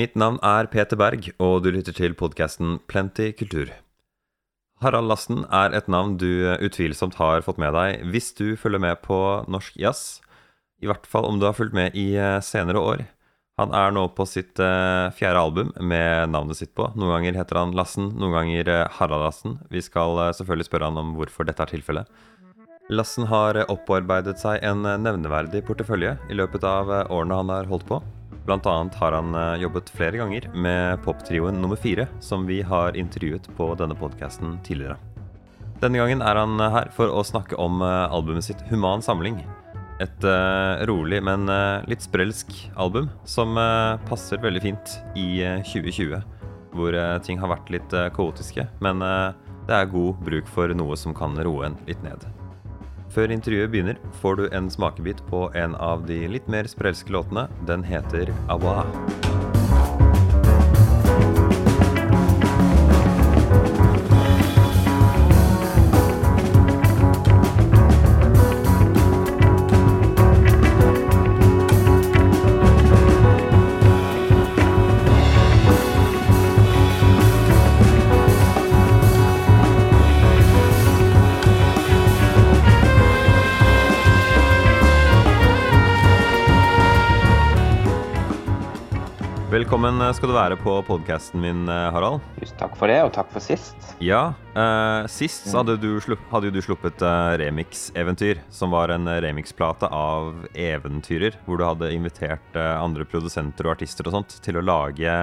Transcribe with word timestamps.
Mitt 0.00 0.14
navn 0.16 0.38
er 0.46 0.64
Peter 0.70 0.96
Berg, 0.96 1.26
og 1.44 1.58
du 1.60 1.66
lytter 1.74 1.92
til 1.92 2.14
podkasten 2.16 2.78
Plenty 2.88 3.34
kultur. 3.36 3.68
Harald 4.80 5.10
Lassen 5.10 5.42
er 5.52 5.74
et 5.76 5.90
navn 5.92 6.14
du 6.16 6.46
utvilsomt 6.56 7.18
har 7.18 7.42
fått 7.44 7.58
med 7.60 7.74
deg 7.76 8.06
hvis 8.08 8.30
du 8.38 8.54
følger 8.56 8.80
med 8.80 9.02
på 9.04 9.18
norsk 9.50 9.74
jazz. 9.76 10.22
I 10.80 10.88
hvert 10.88 11.04
fall 11.10 11.26
om 11.28 11.40
du 11.40 11.44
har 11.44 11.56
fulgt 11.58 11.76
med 11.76 11.98
i 11.98 12.14
eh, 12.16 12.38
senere 12.40 12.80
år. 12.80 13.02
Han 13.60 13.74
er 13.76 13.92
nå 13.92 14.06
på 14.16 14.24
sitt 14.24 14.62
uh, 14.62 15.10
fjerde 15.18 15.42
album 15.42 15.74
med 15.76 16.32
navnet 16.32 16.56
sitt 16.62 16.72
på. 16.78 16.86
Noen 16.94 17.18
ganger 17.18 17.36
heter 17.42 17.60
han 17.60 17.76
Lassen, 17.76 18.08
noen 18.16 18.38
ganger 18.38 18.70
uh, 18.72 18.86
Harald 18.96 19.26
Lassen. 19.26 19.58
Vi 19.68 19.82
skal 19.84 20.22
selvfølgelig 20.38 20.70
spørre 20.70 20.88
han 20.88 21.02
om 21.02 21.12
hvorfor 21.18 21.44
dette 21.50 21.66
er 21.66 21.74
tilfellet. 21.74 22.08
Lassen 22.88 23.28
har 23.28 23.60
opparbeidet 23.66 24.38
seg 24.40 24.64
en 24.64 24.80
nevneverdig 24.80 25.60
portefølje 25.68 26.16
i 26.32 26.40
løpet 26.40 26.64
av 26.64 26.88
årene 27.10 27.42
han 27.42 27.52
har 27.52 27.68
holdt 27.68 27.86
på. 27.90 28.00
Blant 28.46 28.66
annet 28.66 28.96
har 28.98 29.12
han 29.14 29.34
jobbet 29.60 29.90
flere 29.94 30.18
ganger 30.20 30.48
med 30.54 31.02
poptrioen 31.04 31.60
nummer 31.60 31.78
fire, 31.78 32.08
som 32.24 32.46
vi 32.48 32.62
har 32.66 32.96
intervjuet 32.98 33.46
på 33.56 33.68
denne 33.78 33.94
podkasten 33.98 34.56
tidligere. 34.66 34.96
Denne 35.80 36.00
gangen 36.00 36.24
er 36.24 36.40
han 36.40 36.60
her 36.60 36.90
for 36.96 37.12
å 37.12 37.22
snakke 37.24 37.56
om 37.60 37.82
albumet 37.84 38.48
sitt 38.48 38.64
Human 38.72 39.04
samling. 39.04 39.38
Et 40.00 40.26
rolig, 40.88 41.20
men 41.24 41.46
litt 41.88 42.02
sprelsk 42.04 42.52
album 42.80 43.08
som 43.28 43.54
passer 44.08 44.40
veldig 44.40 44.64
fint 44.64 44.96
i 45.20 45.44
2020. 45.70 46.20
Hvor 46.74 46.96
ting 47.26 47.40
har 47.42 47.52
vært 47.54 47.72
litt 47.76 47.96
kaotiske, 48.16 48.66
men 48.80 49.04
det 49.68 49.76
er 49.76 49.92
god 49.92 50.20
bruk 50.24 50.48
for 50.50 50.72
noe 50.74 50.96
som 50.98 51.14
kan 51.16 51.36
roe 51.44 51.68
en 51.68 51.80
litt 51.86 52.00
ned. 52.02 52.24
Før 53.10 53.32
intervjuet 53.34 53.72
begynner, 53.72 53.98
får 54.22 54.38
du 54.38 54.44
en 54.54 54.70
smakebit 54.70 55.22
på 55.30 55.48
en 55.58 55.74
av 55.74 56.06
de 56.06 56.22
litt 56.30 56.46
mer 56.46 56.70
sprelske 56.70 57.10
låtene. 57.10 57.48
Den 57.66 57.82
heter 57.82 58.30
Awa. 58.52 58.84
Velkommen 89.80 90.12
skal 90.12 90.28
du 90.28 90.34
være 90.36 90.56
på 90.60 90.72
podkasten 90.84 91.40
min, 91.40 91.60
eh, 91.64 91.86
Harald. 91.94 92.20
Just 92.36 92.52
takk 92.60 92.74
for 92.76 92.86
det, 92.92 92.98
og 93.00 93.14
takk 93.16 93.30
for 93.32 93.40
sist. 93.40 93.94
Ja, 93.98 94.34
eh, 94.52 95.06
Sist 95.08 95.46
så 95.48 95.62
hadde, 95.62 95.80
du 95.80 95.98
slupp, 96.04 96.20
hadde 96.28 96.50
jo 96.50 96.52
du 96.52 96.60
sluppet 96.60 97.00
eh, 97.00 97.38
Remix-eventyr, 97.40 98.42
som 98.52 98.74
var 98.76 98.90
en 98.92 99.08
remix-plate 99.08 99.88
av 99.88 100.44
eventyrer, 100.52 101.38
hvor 101.46 101.56
du 101.56 101.64
hadde 101.64 101.94
invitert 101.94 102.44
eh, 102.60 102.76
andre 102.76 103.06
produsenter 103.08 103.64
og 103.64 103.78
artister 103.78 104.04
og 104.04 104.18
sånt 104.18 104.36
til 104.44 104.60
å 104.60 104.64
lage 104.68 105.16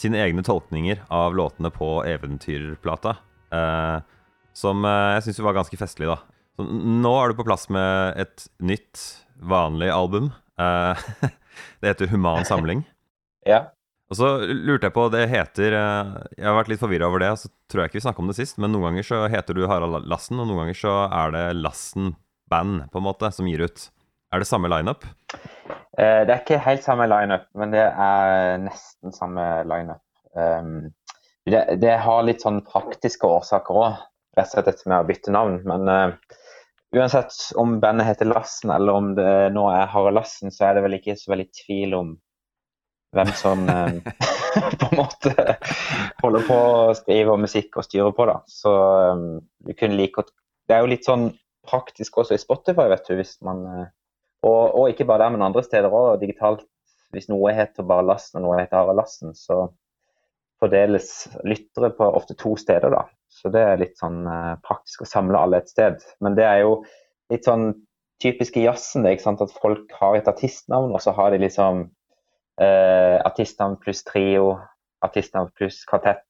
sine 0.00 0.16
egne 0.16 0.40
tolkninger 0.40 1.04
av 1.12 1.36
låtene 1.36 1.68
på 1.68 2.08
eventyrplata. 2.08 3.18
Eh, 3.52 4.00
som 4.56 4.80
eh, 4.80 5.10
jeg 5.18 5.26
syns 5.28 5.44
var 5.44 5.60
ganske 5.60 5.76
festlig, 5.76 6.08
da. 6.08 6.22
Så 6.56 6.64
nå 6.64 7.14
er 7.20 7.28
du 7.28 7.36
på 7.36 7.44
plass 7.44 7.68
med 7.68 8.16
et 8.16 8.48
nytt, 8.64 9.04
vanlig 9.44 9.92
album. 9.92 10.32
det 10.56 11.92
heter 11.92 12.08
Human 12.16 12.48
samling. 12.48 12.86
Ja. 13.48 13.64
Og 14.12 14.18
så 14.18 14.28
lurte 14.44 14.90
jeg 14.90 14.94
på, 14.94 15.06
det 15.12 15.24
heter 15.30 15.74
eh, 15.78 16.10
Jeg 16.36 16.46
har 16.46 16.58
vært 16.58 16.70
litt 16.70 16.82
forvirra 16.82 17.08
over 17.08 17.22
det, 17.24 17.30
og 17.34 17.40
så 17.40 17.48
tror 17.72 17.82
jeg 17.82 17.92
ikke 17.92 17.98
vi 17.98 18.04
snakka 18.04 18.22
om 18.22 18.30
det 18.30 18.36
sist, 18.36 18.60
men 18.60 18.74
noen 18.74 18.90
ganger 18.90 19.08
så 19.08 19.22
heter 19.32 19.56
du 19.56 19.64
Harald 19.70 20.08
Lassen, 20.10 20.40
og 20.40 20.50
noen 20.50 20.64
ganger 20.64 20.78
så 20.78 20.94
er 21.08 21.34
det 21.34 21.44
Lassen 21.62 22.12
Band, 22.52 22.84
på 22.92 23.00
en 23.00 23.06
måte, 23.06 23.30
som 23.32 23.48
gir 23.48 23.64
ut. 23.64 23.86
Er 24.34 24.42
det 24.42 24.48
samme 24.50 24.68
lineup? 24.68 25.06
Uh, 25.96 26.20
det 26.26 26.34
er 26.34 26.40
ikke 26.42 26.60
helt 26.66 26.84
samme 26.84 27.06
lineup, 27.08 27.46
men 27.56 27.72
det 27.72 27.84
er 27.86 28.58
nesten 28.60 29.14
samme 29.14 29.46
lineup. 29.70 30.02
Um, 30.34 30.90
det, 31.48 31.62
det, 31.80 31.94
har 32.02 32.24
litt 32.26 32.44
sånn 32.44 32.60
praktiske 32.66 33.28
årsaker 33.28 33.78
òg, 33.78 34.02
rett 34.36 34.50
og 34.50 34.56
slett 34.56 34.68
dette 34.68 34.90
med 34.90 34.98
å 35.00 35.08
bytte 35.08 35.32
navn. 35.32 35.60
Men 35.68 35.88
uh, 35.88 36.36
uansett 36.96 37.38
om 37.60 37.78
bandet 37.80 38.10
heter 38.10 38.28
Lassen 38.28 38.74
eller 38.74 39.00
om 39.00 39.12
det 39.16 39.54
nå 39.54 39.64
er 39.72 39.88
Harald 39.92 40.18
Lassen, 40.18 40.52
så 40.52 40.68
er 40.68 40.76
det 40.76 40.84
vel 40.84 40.98
ikke 40.98 41.16
så 41.20 41.32
veldig 41.32 41.48
tvil 41.64 41.96
om 41.96 42.14
hvem 43.14 43.30
som 43.38 43.64
eh, 43.70 43.96
på 44.80 44.88
en 44.90 44.98
måte 44.98 45.32
holder 46.22 46.46
på 46.48 46.58
å 46.58 46.96
skrive 46.98 47.36
musikk 47.40 47.78
og 47.80 47.86
styre 47.86 48.10
på. 48.16 48.26
da. 48.30 48.40
Så 48.50 48.72
vi 49.66 49.76
kunne 49.78 49.98
like 49.98 50.20
godt 50.20 50.34
Det 50.68 50.76
er 50.76 50.84
jo 50.84 50.92
litt 50.94 51.04
sånn 51.04 51.28
praktisk 51.68 52.16
også 52.20 52.36
i 52.36 52.40
Spotify, 52.40 52.88
vet 52.92 53.08
du. 53.08 53.16
hvis 53.18 53.36
man 53.44 53.58
uh, 53.68 53.86
og, 54.44 54.62
og, 54.74 54.86
ikke 54.90 55.06
bare 55.08 55.24
der, 55.24 55.34
men 55.34 55.44
andre 55.44 55.62
steder 55.64 55.92
òg. 55.92 56.18
Digitalt. 56.20 56.64
Hvis 57.14 57.28
noe 57.30 57.52
heter 57.54 57.86
bare 57.86 58.06
Lassen 58.08 58.40
og 58.40 58.48
noe 58.48 58.58
heter 58.58 58.80
Harald 58.80 58.98
Lassen, 58.98 59.36
så 59.38 59.68
fordeles 60.60 61.28
lyttere 61.46 61.92
på 61.94 62.08
ofte 62.16 62.36
to 62.40 62.56
steder. 62.60 62.90
da. 62.92 63.04
Så 63.30 63.52
det 63.52 63.62
er 63.62 63.80
litt 63.80 63.96
sånn 64.00 64.24
praktisk 64.64 65.04
å 65.04 65.08
samle 65.08 65.40
alle 65.40 65.60
et 65.62 65.70
sted. 65.70 66.02
Men 66.24 66.36
det 66.38 66.46
er 66.48 66.64
jo 66.64 66.78
litt 67.32 67.46
sånn 67.46 67.70
typisk 68.22 68.56
i 68.58 68.64
jazzen 68.66 69.04
det, 69.04 69.16
ikke 69.16 69.26
sant? 69.26 69.44
at 69.44 69.54
folk 69.60 69.92
har 69.98 70.16
et 70.18 70.30
artistnavn, 70.30 70.94
og 70.94 71.02
så 71.02 71.14
har 71.16 71.34
de 71.34 71.42
liksom 71.42 71.86
eh, 72.60 73.18
artistnavn 73.24 73.78
pluss 73.82 74.04
trio, 74.06 74.54
artistnavn 75.04 75.50
pluss 75.56 75.82
kvartett, 75.88 76.24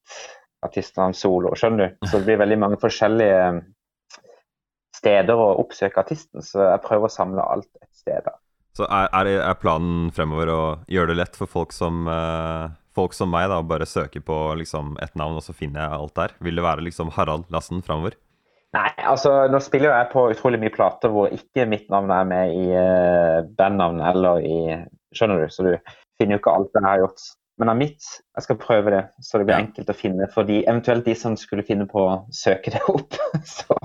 artistnavn 0.65 1.15
solo. 1.17 1.53
Skjønner 1.57 1.91
du? 1.91 2.07
Så 2.07 2.19
det 2.19 2.29
blir 2.29 2.41
veldig 2.41 2.59
mange 2.61 2.79
forskjellige 2.81 3.41
eh, 3.43 3.61
steder 4.95 5.37
å 5.37 5.53
oppsøke 5.61 6.01
artisten, 6.01 6.43
så 6.45 6.71
jeg 6.71 6.83
prøver 6.85 7.09
å 7.09 7.15
samle 7.15 7.45
alt 7.45 7.69
et 7.83 7.91
sted. 7.93 8.25
da. 8.25 8.37
Så 8.75 8.87
er, 8.91 9.29
er, 9.37 9.53
planen 9.59 10.09
fremover 10.15 10.51
å 10.51 10.61
gjøre 10.91 11.13
det 11.13 11.21
lett 11.21 11.37
for 11.39 11.51
folk 11.51 11.75
som, 11.75 12.07
eh, 12.11 12.73
folk 12.95 13.15
som 13.15 13.31
meg, 13.31 13.47
da, 13.51 13.61
å 13.61 13.67
bare 13.67 13.87
søke 13.87 14.19
på 14.23 14.39
liksom, 14.59 14.97
et 15.03 15.15
navn, 15.15 15.37
og 15.39 15.45
så 15.45 15.55
finner 15.55 15.85
jeg 15.85 15.99
alt 16.01 16.15
der? 16.19 16.35
Vil 16.43 16.59
det 16.59 16.65
være 16.65 16.87
liksom 16.89 17.13
Harald 17.15 17.47
Lassen 17.53 17.83
fremover? 17.85 18.17
Nei, 18.75 18.89
altså 19.07 19.45
nå 19.47 19.61
spiller 19.63 19.93
jeg 19.93 20.09
på 20.11 20.25
utrolig 20.33 20.59
mye 20.59 20.73
plater 20.73 21.11
hvor 21.13 21.31
ikke 21.31 21.63
mitt 21.69 21.85
navn 21.93 22.11
er 22.11 22.25
med 22.27 22.55
i 22.57 22.65
eh, 22.75 23.45
bandnavn 23.55 24.01
eller 24.03 24.43
i 24.43 24.57
Skjønner 25.15 25.45
du? 25.45 25.53
Så 25.53 25.63
du 25.63 25.69
finner 26.19 26.37
jo 26.37 26.43
ikke 26.43 26.55
alt 26.57 26.77
jeg 26.77 26.85
har 26.85 27.03
gjort. 27.03 27.25
Men 27.61 27.71
av 27.71 27.77
mitt, 27.79 28.03
jeg 28.35 28.43
skal 28.43 28.57
prøve 28.59 28.91
det, 28.91 29.03
så 29.23 29.39
det 29.39 29.47
blir 29.47 29.55
ja. 29.55 29.63
enkelt 29.63 29.91
å 29.91 29.95
finne. 29.95 30.27
For 30.33 30.47
de, 30.47 30.59
eventuelt 30.67 31.05
de 31.07 31.15
som 31.15 31.37
skulle 31.39 31.63
finne 31.67 31.87
på 31.87 32.01
å 32.03 32.17
søke 32.35 32.73
det 32.73 32.81
opp, 32.91 33.15
så, 33.55 33.77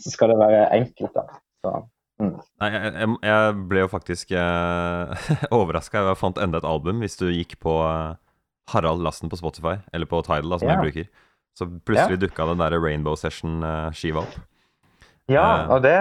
så 0.00 0.12
skal 0.14 0.32
det 0.32 0.38
være 0.40 0.62
enkelt, 0.78 1.12
da. 1.16 1.26
Så, 1.60 1.74
mm. 2.22 2.32
Nei, 2.62 2.70
jeg, 2.72 3.10
jeg, 3.28 3.58
ble 3.72 3.84
jo 3.84 3.90
faktisk 3.92 4.32
eh, 4.32 5.28
overraska. 5.58 6.06
Jeg 6.08 6.20
fant 6.22 6.40
enda 6.40 6.62
et 6.62 6.68
album 6.68 7.04
hvis 7.04 7.20
du 7.20 7.28
gikk 7.28 7.58
på 7.64 7.76
eh, 7.84 8.16
Harald 8.72 9.04
Lassen 9.04 9.32
på 9.32 9.38
Spotify, 9.40 9.76
eller 9.92 10.08
på 10.08 10.22
Tidal, 10.24 10.48
da, 10.54 10.60
som 10.62 10.72
ja. 10.72 10.78
jeg 10.78 10.88
bruker. 10.88 11.24
Så 11.56 11.68
plutselig 11.68 12.16
ja. 12.16 12.24
dukka 12.24 12.48
den 12.48 12.64
der 12.64 12.80
Rainbow 12.80 13.16
Session-skiva 13.20 14.24
eh, 14.24 14.24
opp. 14.24 14.55
Ja, 15.26 15.46
eh. 15.64 15.70
og 15.74 15.82
det, 15.82 15.94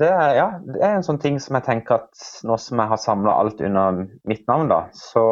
det, 0.00 0.08
er, 0.08 0.30
ja, 0.34 0.46
det, 0.64 0.78
er, 0.80 0.96
en 0.96 1.06
sånn 1.06 1.20
ting 1.22 1.38
som 1.42 1.54
jeg 1.58 1.66
tenker 1.68 2.00
at 2.00 2.22
nå 2.46 2.56
som 2.58 2.82
jeg 2.82 2.90
har 2.92 2.98
samla 2.98 3.34
alt 3.42 3.60
under 3.62 4.00
mitt 4.26 4.42
navn, 4.50 4.70
da, 4.72 4.80
så 4.96 5.22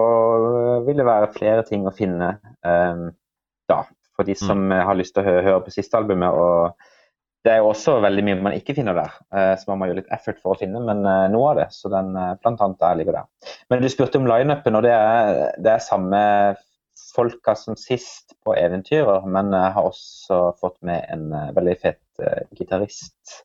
vil 0.87 1.01
det 1.01 1.09
være 1.09 1.33
flere 1.35 1.65
ting 1.67 1.89
å 1.89 1.95
finne 1.95 2.37
um, 2.63 3.09
da, 3.71 3.83
for 4.15 4.29
de 4.29 4.39
som 4.39 4.69
mm. 4.71 4.77
har 4.87 4.99
lyst 4.99 5.17
til 5.17 5.25
å 5.25 5.29
høre, 5.33 5.43
høre, 5.49 5.65
på 5.67 5.75
siste 5.75 5.99
albumet. 5.99 6.31
og 6.31 6.79
Det 7.43 7.57
er 7.57 7.59
jo 7.65 7.73
også 7.73 7.97
veldig 8.07 8.25
mye 8.29 8.39
man 8.47 8.55
ikke 8.55 8.79
finner 8.79 8.95
der, 9.01 9.19
uh, 9.35 9.55
så 9.59 9.73
man 9.73 9.83
må 9.83 9.91
gjøre 9.91 10.05
litt 10.05 10.15
effort 10.15 10.39
for 10.39 10.55
å 10.55 10.61
finne, 10.63 10.85
men 10.87 11.03
uh, 11.03 11.27
noe 11.35 11.51
av 11.51 11.63
det. 11.65 11.69
Så 11.75 11.91
den 11.91 12.15
uh, 12.15 12.37
blant 12.39 12.63
annet 12.63 12.83
der 12.87 13.03
ligger 13.03 13.19
der. 13.19 13.55
Men 13.73 13.83
du 13.83 13.91
spurte 13.91 14.23
om 14.23 14.31
lineupen, 14.31 14.79
og 14.79 14.87
det 14.87 14.95
er, 14.95 15.43
det 15.59 15.75
er 15.75 15.83
samme 15.83 16.23
folka 17.15 17.55
som 17.59 17.77
sist 17.77 18.35
på 18.45 18.55
eventyrer, 18.59 19.27
men 19.27 19.53
jeg 19.55 19.75
har 19.77 19.89
også 19.89 20.41
fått 20.61 20.79
med 20.87 21.05
en 21.13 21.29
veldig 21.57 21.77
fet 21.83 22.01
uh, 22.23 22.43
gitarist 22.59 23.43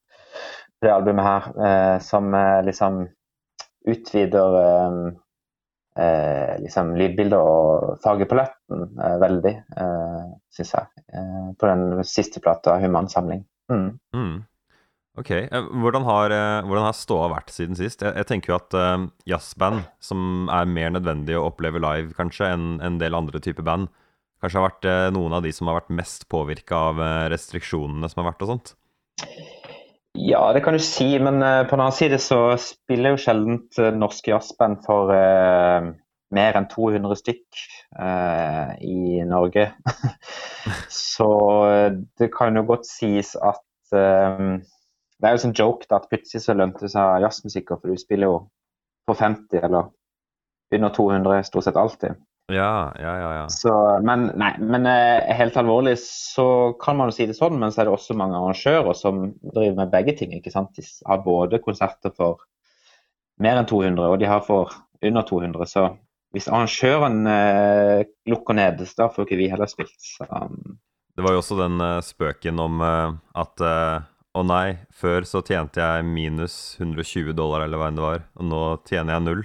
på 0.80 0.88
det 0.88 0.94
albumet 0.94 1.27
her, 1.27 1.51
uh, 1.57 1.98
som 2.04 2.33
liksom 2.65 3.06
utvider 3.83 4.56
liksom 6.63 6.94
lydbildet 6.98 7.38
og 7.38 8.00
fargepaletten 8.01 8.95
veldig, 9.21 9.51
uh, 9.77 10.31
syns 10.56 10.71
jeg, 10.74 11.04
på 11.60 11.68
den 11.69 12.00
siste 12.07 12.42
plata, 12.42 12.80
'Humansamling'. 12.80 13.44
Mm. 13.69 14.00
Mm. 14.15 14.39
Ok, 15.13 15.30
Hvordan 15.54 16.07
har, 16.07 16.33
hvordan 16.65 16.88
har, 16.88 16.95
ståa 16.98 17.27
vært 17.30 17.51
siden 17.54 17.77
sist? 17.77 18.01
Jeg, 18.01 18.15
jeg 18.18 18.25
tenker 18.31 18.50
jo 18.50 18.56
at 18.57 18.74
uh, 18.74 19.04
jazzband, 19.30 19.83
som 20.01 20.50
er 20.50 20.65
mer 20.65 20.89
nødvendig 20.95 21.36
å 21.38 21.44
oppleve 21.51 21.81
live 21.83 22.15
kanskje 22.18 22.50
enn 22.56 22.80
en 22.81 22.98
del 22.98 23.13
andre 23.13 23.38
typer 23.44 23.65
band, 23.68 23.92
kanskje 24.42 24.57
har 24.57 24.71
vært 24.71 24.88
uh, 24.89 25.10
noen 25.13 25.38
av 25.38 25.45
de 25.45 25.54
som 25.54 25.69
har 25.69 25.77
vært 25.83 25.94
mest 25.94 26.25
påvirka 26.33 26.80
av 26.89 27.04
restriksjonene 27.30 28.10
som 28.10 28.24
har 28.24 28.31
vært 28.31 28.42
og 28.48 28.56
sånt? 28.56 28.74
Ja, 30.13 30.54
det 30.54 30.62
kan 30.62 30.74
du 30.77 30.80
si, 30.80 31.07
men 31.18 31.42
uh, 31.42 31.65
på 31.65 31.74
den 31.74 31.81
annen 31.81 31.95
side 31.98 32.19
så 32.21 32.54
spiller 32.62 33.15
jo 33.15 33.21
sjelden 33.24 33.63
uh, 33.80 33.89
norske 33.98 34.30
jazzband 34.30 34.83
for 34.86 35.10
uh, 35.10 35.89
mer 36.33 36.60
enn 36.60 36.68
200 36.69 37.18
stykk 37.18 37.63
uh, 37.98 38.77
i 38.77 39.25
Norge. 39.25 39.71
så 41.10 41.30
det 42.21 42.30
kan 42.36 42.62
jo 42.62 42.65
godt 42.69 42.86
sies 42.89 43.33
at 43.42 43.62
Det 45.24 45.30
er 45.30 45.38
jo 45.38 45.44
sånn 45.46 45.56
joke 45.56 45.88
da, 45.88 46.02
at 46.02 46.10
plutselig 46.12 46.44
så 46.44 46.56
lønte 46.58 46.90
seg 46.92 47.24
jazzmusikker, 47.24 47.80
for 47.80 47.94
du 47.94 48.00
spiller 48.00 48.28
jo 48.28 48.38
på 49.08 49.16
50 49.16 49.64
eller 49.64 49.88
under 50.75 50.92
200 50.92 51.46
stort 51.48 51.64
sett 51.64 51.80
alltid. 51.80 52.18
Ja, 52.52 52.92
ja, 53.00 53.14
ja. 53.20 53.30
ja. 53.38 53.44
Så, 53.50 53.72
men, 54.04 54.25
nei, 54.36 54.52
men 54.60 54.88
uh, 54.90 55.31
helt 55.31 55.56
alvorlig 55.60 55.96
så 56.02 56.74
kan 56.81 56.98
man 57.00 57.08
jo 57.08 57.16
si 57.16 57.28
det 57.30 57.38
sånn, 57.38 57.56
men 57.62 57.72
så 57.72 57.81
er 57.81 57.88
det 57.88 57.96
også 57.96 58.18
mange 58.20 58.36
arrangører 58.36 58.98
som 59.00 59.30
driver 59.46 59.78
med 59.80 59.94
begge 59.94 60.18
ting. 60.20 60.34
ikke 60.36 60.52
sant? 60.52 60.75
De 60.75 60.84
har 61.08 61.24
både 61.24 61.62
konserter 61.64 62.12
for 62.18 62.44
mer 63.44 63.62
enn 63.62 63.70
200, 63.70 64.10
og 64.10 64.20
de 64.20 64.28
har 64.28 64.44
for 64.44 64.75
under 65.04 65.24
200. 65.30 65.70
Så 65.72 65.86
hvis 66.36 66.50
arrangøren 66.52 67.24
eh, 67.30 68.04
lukker 68.28 68.60
ned, 68.60 68.84
da 68.98 69.08
får 69.08 69.28
ikke 69.28 69.40
vi 69.40 69.48
heller 69.54 69.72
spilt. 69.72 69.96
Så, 70.04 70.28
um... 70.28 70.75
Det 71.16 71.24
var 71.24 71.36
jo 71.36 71.44
også 71.44 71.56
den 71.62 71.80
uh, 71.80 72.02
spøken 72.04 72.60
om 72.60 72.84
uh, 72.84 73.16
at 73.40 73.64
å 74.34 74.44
nei, 74.46 74.80
før 74.90 75.28
så 75.30 75.44
tjente 75.46 75.82
jeg 75.82 76.06
minus 76.10 76.76
120 76.80 77.36
dollar 77.38 77.66
eller 77.66 77.78
hva 77.78 77.90
enn 77.92 78.00
det 78.00 78.06
var, 78.06 78.24
og 78.40 78.48
nå 78.50 78.62
tjener 78.90 79.16
jeg 79.16 79.26
null. 79.28 79.44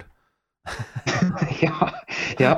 ja, 1.63 1.89
ja, 2.41 2.55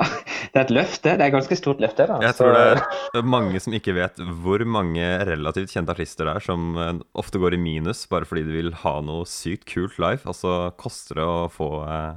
det 0.52 0.58
er 0.58 0.64
et 0.64 0.72
løfte. 0.74 1.14
Det 1.14 1.22
er 1.22 1.28
et 1.30 1.34
ganske 1.34 1.56
stort 1.56 1.80
løfte. 1.82 2.06
da. 2.08 2.18
Jeg 2.24 2.36
tror 2.36 2.56
det 2.56 3.20
er 3.20 3.28
mange 3.34 3.60
som 3.62 3.76
ikke 3.76 3.94
vet 3.96 4.20
hvor 4.42 4.64
mange 4.68 5.06
relativt 5.28 5.72
kjente 5.72 5.94
artister 5.94 6.28
det 6.28 6.34
er 6.36 6.44
som 6.44 6.74
eh, 6.80 6.92
ofte 7.18 7.40
går 7.42 7.56
i 7.56 7.62
minus 7.62 8.04
bare 8.10 8.28
fordi 8.28 8.44
de 8.48 8.56
vil 8.58 8.74
ha 8.82 8.96
noe 9.04 9.28
sykt 9.28 9.64
kult 9.70 9.98
live, 10.02 10.20
Altså 10.26 10.42
så 10.42 10.56
koster 10.80 11.20
det 11.20 11.28
å 11.28 11.46
få 11.52 11.70
eh, 11.86 12.10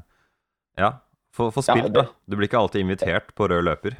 Ja, 0.81 0.91
få, 1.35 1.51
få 1.55 1.63
spilt, 1.63 1.87
ja, 1.87 1.93
det, 1.93 2.03
da. 2.03 2.25
Du 2.27 2.39
blir 2.39 2.49
ikke 2.49 2.63
alltid 2.63 2.83
invitert 2.83 3.31
på 3.37 3.47
rød 3.51 3.67
løper. 3.69 3.99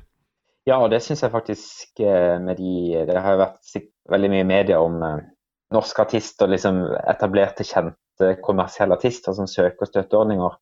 Ja, 0.65 0.79
og 0.81 0.89
det 0.91 1.03
syns 1.05 1.21
jeg 1.21 1.31
faktisk 1.31 2.01
eh, 2.01 2.35
med 2.41 2.59
de 2.59 3.05
Det 3.07 3.21
har 3.21 3.37
jo 3.37 3.43
vært 3.45 3.75
veldig 4.11 4.33
mye 4.33 4.47
media 4.49 4.81
om 4.81 4.99
norske 5.75 6.03
artister, 6.05 6.49
liksom 6.51 6.81
etablerte, 7.05 7.65
kjente 7.67 8.35
kommersielle 8.45 8.95
artister 8.97 9.35
som 9.37 9.49
søker 9.49 9.89
støtteordninger. 9.89 10.55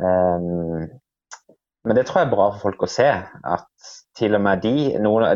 Um, 0.00 0.88
men 1.82 1.98
det 1.98 2.06
tror 2.06 2.22
jeg 2.22 2.28
er 2.28 2.34
bra 2.34 2.48
for 2.54 2.68
folk 2.68 2.84
å 2.86 2.90
se. 2.90 3.08
At 3.08 3.94
til 4.18 4.36
og 4.38 4.44
med 4.44 4.62
de, 4.64 4.74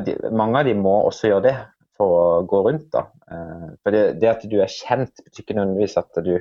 de 0.07 0.15
Mange 0.37 0.61
av 0.61 0.69
de 0.69 0.77
må 0.79 0.95
også 1.09 1.33
gjøre 1.33 1.47
det 1.49 1.57
for 1.97 2.13
å 2.13 2.27
gå 2.49 2.63
rundt. 2.69 2.91
da. 2.95 3.07
Uh, 3.31 3.73
for 3.83 3.97
det, 3.97 4.05
det, 4.23 4.33
at 4.33 4.45
du 4.49 4.59
er 4.63 4.73
kjent, 4.73 5.25
betyr 5.25 5.45
ikke 5.45 5.59
nødvendigvis 5.59 5.97
at, 6.01 6.21
du, 6.25 6.37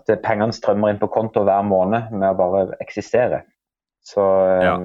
at 0.00 0.16
pengene 0.24 0.56
strømmer 0.56 0.92
inn 0.92 1.02
på 1.02 1.10
konto 1.12 1.44
hver 1.46 1.66
måned 1.68 2.16
med 2.16 2.30
å 2.32 2.38
bare 2.38 2.80
eksistere. 2.82 3.44
Så 4.06 4.22
um, 4.22 4.64
ja. 4.64 4.78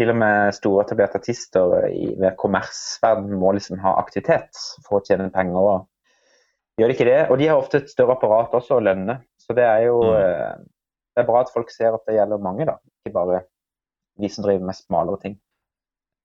Til 0.00 0.10
og 0.12 0.16
med 0.16 0.56
store 0.56 0.86
etablerte 0.86 1.20
artister 1.20 1.76
i 1.92 2.14
ved 2.16 2.34
kommersverden 2.40 3.36
må 3.36 3.52
liksom 3.56 3.80
ha 3.84 3.98
aktivitet 4.00 4.56
for 4.86 4.98
å 4.98 5.04
tjene 5.04 5.28
penger. 5.34 5.60
og 5.60 6.80
Gjør 6.80 6.88
de 6.88 6.96
ikke 6.96 7.08
det, 7.10 7.20
og 7.28 7.36
de 7.36 7.48
har 7.50 7.60
ofte 7.60 7.82
et 7.82 7.92
større 7.92 8.16
apparat 8.16 8.54
også 8.56 8.78
å 8.78 8.84
lønne. 8.84 9.20
Så 9.36 9.52
det 9.56 9.66
er 9.68 9.84
jo 9.90 9.98
mm. 10.00 10.14
uh, 10.16 10.68
det 11.14 11.22
er 11.22 11.28
bra 11.28 11.44
at 11.44 11.52
folk 11.52 11.70
ser 11.74 11.94
at 11.96 12.06
det 12.08 12.16
gjelder 12.16 12.42
mange, 12.42 12.66
da. 12.68 12.78
Ikke 13.02 13.16
bare 13.18 13.44
de 14.20 14.28
som 14.32 14.44
driver 14.46 14.68
med 14.68 14.78
smalere 14.78 15.20
ting. 15.22 15.38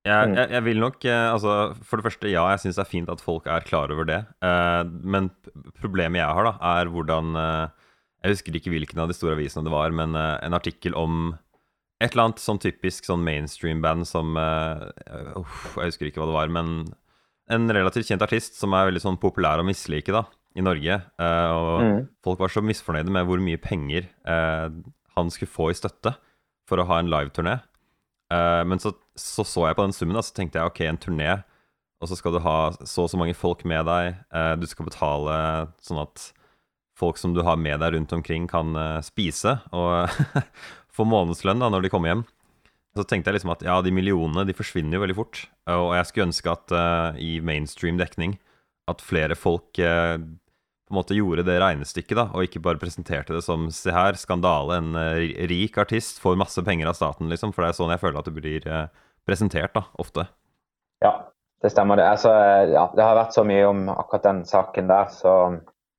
Ja, 0.05 0.19
mm. 0.21 0.35
jeg, 0.37 0.51
jeg, 0.53 0.63
vil 0.67 0.83
nok 0.83 1.07
eh, 1.09 1.27
altså, 1.33 1.53
For 1.81 1.97
det 1.97 2.05
første, 2.05 2.29
ja, 2.29 2.43
jeg 2.53 2.61
syns 2.61 2.77
det 2.77 2.83
er 2.83 2.91
fint 2.91 3.09
at 3.09 3.23
folk 3.25 3.47
er 3.49 3.65
klar 3.65 3.93
over 3.93 4.05
det. 4.07 4.21
Eh, 4.45 4.83
men 5.01 5.31
problemet 5.81 6.21
jeg 6.21 6.37
har, 6.37 6.51
da, 6.51 6.75
er 6.77 6.91
hvordan 6.93 7.39
eh, 7.41 7.87
Jeg 8.21 8.35
husker 8.35 8.59
ikke 8.59 8.75
hvilken 8.75 9.01
av 9.01 9.09
de 9.09 9.17
store 9.17 9.33
avisene 9.37 9.65
det 9.65 9.73
var, 9.73 9.95
men 9.97 10.13
eh, 10.19 10.35
en 10.45 10.57
artikkel 10.57 10.97
om 10.99 11.33
et 12.03 12.11
eller 12.11 12.27
annet 12.27 12.41
sånn 12.43 12.59
typisk 12.59 13.07
sånn 13.07 13.23
mainstream-band 13.23 14.07
som 14.09 14.35
uh, 14.35 14.89
Jeg 15.07 15.91
husker 15.91 16.09
ikke 16.09 16.19
hva 16.19 16.27
det 16.27 16.37
var, 16.37 16.51
men 16.51 16.73
en 17.51 17.69
relativt 17.71 18.09
kjent 18.09 18.25
artist 18.25 18.57
som 18.59 18.73
er 18.75 18.89
veldig 18.89 19.03
sånn 19.03 19.21
populær 19.21 19.61
å 19.61 19.67
mislike, 19.67 20.11
da 20.11 20.25
i 20.55 20.63
Norge. 20.63 20.99
Uh, 21.19 21.49
og 21.51 21.81
mm. 21.83 21.97
folk 22.25 22.43
var 22.43 22.53
så 22.53 22.63
misfornøyde 22.65 23.13
med 23.13 23.27
hvor 23.27 23.41
mye 23.43 23.61
penger 23.61 24.07
uh, 24.27 24.71
han 25.15 25.31
skulle 25.31 25.51
få 25.51 25.69
i 25.71 25.77
støtte 25.77 26.15
for 26.69 26.81
å 26.81 26.87
ha 26.89 27.01
en 27.01 27.11
liveturné. 27.11 27.59
Uh, 28.31 28.63
men 28.67 28.81
så, 28.81 28.95
så, 29.19 29.45
så 29.45 29.67
jeg 29.67 29.77
på 29.77 29.85
den 29.85 29.95
summen, 29.95 30.19
og 30.19 30.25
så 30.25 30.35
tenkte 30.37 30.61
jeg 30.61 30.71
OK, 30.71 30.81
en 30.87 31.01
turné, 31.01 31.29
og 32.01 32.09
så 32.09 32.17
skal 32.19 32.35
du 32.35 32.41
ha 32.43 32.57
så 32.81 33.05
og 33.05 33.11
så 33.11 33.19
mange 33.19 33.35
folk 33.37 33.63
med 33.67 33.85
deg. 33.87 34.17
du 34.59 34.65
skal 34.67 34.85
betale 34.85 35.35
sånn 35.81 36.01
at 36.01 36.25
folk 36.99 37.17
som 37.17 37.31
du 37.33 37.39
har 37.47 37.55
med 37.57 37.79
deg 37.81 37.95
rundt 37.95 38.11
omkring, 38.13 38.49
kan 38.51 38.75
spise 39.01 39.55
og 39.71 40.11
få 40.95 41.05
månedslønn 41.09 41.61
da 41.63 41.69
når 41.71 41.85
de 41.85 41.91
kommer 41.93 42.13
hjem. 42.13 42.23
Så 42.95 43.03
tenkte 43.03 43.29
jeg 43.29 43.41
liksom 43.41 43.51
at 43.51 43.65
ja, 43.67 43.75
de 43.83 43.91
millionene 43.91 44.45
de 44.47 44.55
forsvinner 44.55 44.95
jo 44.95 45.03
veldig 45.03 45.17
fort. 45.17 45.41
Og 45.67 45.89
jeg 45.97 46.07
skulle 46.07 46.29
ønske 46.29 46.53
at 46.53 46.73
i 47.19 47.33
mainstream 47.43 47.99
dekning 47.99 48.37
at 48.87 49.03
flere 49.03 49.35
folk 49.35 49.81
på 50.85 50.93
en 50.93 50.99
måte 50.99 51.17
gjorde 51.17 51.43
det 51.47 51.57
regnestykket, 51.61 52.13
da, 52.17 52.27
og 52.29 52.45
ikke 52.45 52.61
bare 52.61 52.77
presenterte 52.81 53.33
det 53.33 53.41
som 53.41 53.71
Se 53.73 53.89
her, 53.93 54.17
skandale, 54.21 54.77
en 54.77 54.93
uh, 54.93 55.17
rik 55.49 55.79
artist 55.81 56.19
får 56.21 56.37
masse 56.37 56.61
penger 56.65 56.91
av 56.91 56.97
staten, 56.97 57.29
liksom. 57.31 57.55
For 57.55 57.65
det 57.65 57.71
er 57.71 57.79
sånn 57.79 57.93
jeg 57.95 58.03
føler 58.03 58.21
at 58.21 58.29
det 58.29 58.35
blir 58.35 58.67
uh, 58.69 58.83
presentert, 59.25 59.73
da, 59.73 59.87
ofte. 59.97 60.27
Ja, 61.01 61.15
det 61.65 61.71
stemmer 61.73 61.97
det. 61.97 62.05
Altså, 62.05 62.29
ja, 62.69 62.85
det 62.93 63.01
har 63.01 63.17
vært 63.17 63.33
så 63.33 63.45
mye 63.49 63.65
om 63.65 63.87
akkurat 63.95 64.27
den 64.27 64.43
saken 64.45 64.91
der, 64.91 65.09
så 65.09 65.33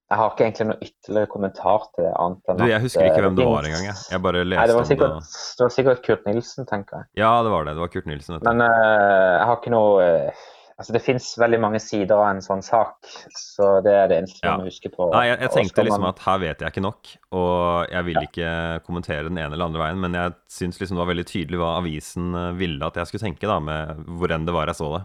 jeg 0.07 0.19
har 0.21 0.29
ikke 0.31 0.45
egentlig 0.45 0.67
noe 0.69 0.87
ytterligere 0.87 1.29
kommentar 1.31 1.87
til 1.91 2.05
det. 2.07 2.11
annet 2.23 2.51
enn 2.53 2.59
du, 2.61 2.67
Jeg 2.71 2.83
husker 2.85 3.09
ikke 3.09 3.23
hvem 3.25 3.39
det 3.39 3.47
var 3.49 3.67
engang. 3.67 3.87
Jeg. 3.89 4.03
jeg 4.13 4.23
bare 4.23 4.43
leste 4.45 4.61
Nei, 4.61 4.67
det 4.71 4.77
var, 4.77 4.85
sikkert, 4.91 5.17
det. 5.17 5.39
det 5.59 5.65
var 5.67 5.73
sikkert 5.77 6.05
Kurt 6.07 6.29
Nilsen, 6.29 6.69
tenker 6.69 7.01
jeg. 7.01 7.09
Ja, 7.25 7.33
det 7.43 7.51
var 7.51 7.67
det. 7.67 7.75
Det 7.75 7.83
var 7.83 7.91
Kurt 7.91 8.07
Nilsen. 8.11 8.39
Men 8.47 8.63
uh, 8.63 8.69
jeg 8.71 9.49
har 9.51 9.59
ikke 9.59 9.75
noe 9.75 10.05
Altså, 10.77 10.93
det 10.93 11.01
finnes 11.07 11.25
veldig 11.41 11.57
mange 11.57 11.79
sider 11.81 12.19
av 12.19 12.27
en 12.35 12.43
sånn 12.45 12.61
sak, 12.61 12.99
så 13.33 13.79
det 13.81 13.95
er 13.97 14.11
det 14.11 14.19
eneste 14.21 14.43
ja. 14.45 14.59
man 14.59 14.69
husker 14.69 14.93
på. 14.93 15.07
Nei, 15.15 15.23
jeg, 15.31 15.39
jeg 15.47 15.53
tenkte 15.55 15.85
liksom 15.87 16.05
at 16.05 16.19
her 16.21 16.43
vet 16.43 16.61
jeg 16.61 16.75
ikke 16.75 16.83
nok, 16.85 17.13
og 17.33 17.95
jeg 17.95 18.07
vil 18.11 18.19
ikke 18.21 18.51
kommentere 18.85 19.25
den 19.25 19.41
ene 19.41 19.57
eller 19.57 19.71
andre 19.71 19.81
veien, 19.81 20.03
men 20.05 20.19
jeg 20.19 20.35
syns 20.53 20.77
liksom 20.77 20.99
det 20.99 21.01
var 21.01 21.09
veldig 21.15 21.25
tydelig 21.31 21.63
hva 21.63 21.71
avisen 21.79 22.29
eh, 22.37 22.51
ville 22.61 22.91
at 22.93 23.01
jeg 23.01 23.09
skulle 23.09 23.25
tenke, 23.25 23.49
da, 23.49 23.57
med 23.57 24.05
hvor 24.21 24.37
enn 24.37 24.45
det 24.45 24.53
var 24.53 24.69
jeg 24.69 24.77
så 24.83 24.91
det. 24.99 25.01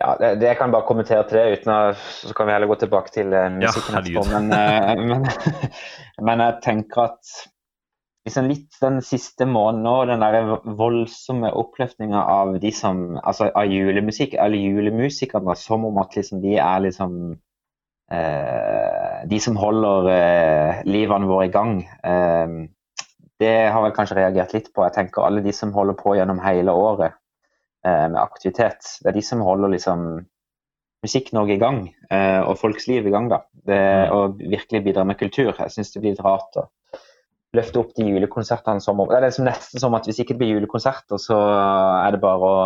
Ja, 0.00 0.16
det, 0.18 0.34
det 0.40 0.48
jeg 0.48 0.58
kan 0.58 0.72
bare 0.72 0.86
kommentere 0.88 1.22
til 1.28 1.38
det, 1.38 1.60
uten 1.60 1.72
å, 1.74 1.80
så 1.94 2.34
kan 2.34 2.48
vi 2.48 2.54
heller 2.56 2.70
gå 2.70 2.78
tilbake 2.80 3.12
til 3.14 3.34
uh, 3.34 3.46
musikken 3.54 3.98
ja, 3.98 4.00
etterpå. 4.00 4.24
Men, 4.32 4.48
uh, 4.50 5.02
men, 5.12 5.26
men 6.26 6.42
jeg 6.46 6.62
tenker 6.64 7.04
at 7.04 7.34
liksom 8.26 8.48
litt 8.50 8.76
den 8.80 9.00
siste 9.04 9.46
måneden 9.48 9.86
nå, 9.86 9.94
den 10.10 10.22
der 10.22 10.76
voldsomme 10.78 11.50
oppløftninga 11.58 12.22
av 12.34 12.58
de 12.62 12.70
som 12.74 13.18
altså 13.18 13.48
av 13.50 13.70
julemusikk, 13.70 14.36
eller 14.38 14.62
julemusikerne, 14.62 15.56
som 15.58 15.88
om 15.88 15.98
at 16.02 16.16
liksom 16.18 16.42
de 16.44 16.56
er 16.58 16.84
liksom 16.86 17.16
eh, 18.12 19.24
De 19.30 19.38
som 19.42 19.58
holder 19.58 20.08
eh, 20.10 20.84
livene 20.86 21.28
våre 21.30 21.46
i 21.46 21.52
gang. 21.54 21.76
Eh, 22.02 22.54
det 23.42 23.56
har 23.74 23.86
jeg 23.86 23.94
kanskje 23.96 24.18
reagert 24.18 24.54
litt 24.54 24.70
på. 24.74 24.84
Jeg 24.86 24.96
tenker 24.96 25.26
alle 25.26 25.42
de 25.42 25.54
som 25.54 25.74
holder 25.74 25.98
på 25.98 26.16
gjennom 26.18 26.42
hele 26.42 26.74
året 26.74 27.10
eh, 27.10 27.18
med 27.82 28.20
aktivitet. 28.20 28.86
Det 29.02 29.10
er 29.10 29.16
de 29.16 29.22
som 29.26 29.40
holder 29.42 29.72
liksom 29.72 30.02
Musikk-Norge 31.02 31.56
i 31.56 31.58
gang, 31.58 31.80
eh, 32.14 32.40
og 32.46 32.58
folks 32.60 32.86
liv 32.86 33.06
i 33.06 33.10
gang. 33.10 33.28
da. 33.30 33.42
Det, 33.52 33.78
mm. 33.78 34.12
og 34.14 34.38
virkelig 34.38 34.84
bidrar 34.84 35.04
med 35.08 35.18
kultur. 35.18 35.50
Jeg 35.58 35.74
syns 35.74 35.92
det 35.92 36.02
blir 36.02 36.14
litt 36.14 36.24
rart. 36.24 36.56
å 36.56 36.68
løfte 37.52 37.80
opp 37.82 37.90
de 37.96 38.06
julekonsertene 38.08 38.80
som 38.80 38.96
Det 38.96 39.16
er 39.16 39.26
liksom 39.26 39.44
nesten 39.44 39.80
som 39.80 39.94
at 39.94 40.06
hvis 40.06 40.22
ikke 40.22 40.34
det 40.34 40.38
blir 40.38 40.54
julekonserter, 40.54 41.18
så 41.20 41.36
er 42.06 42.12
det 42.12 42.20
bare 42.20 42.48
å 42.48 42.58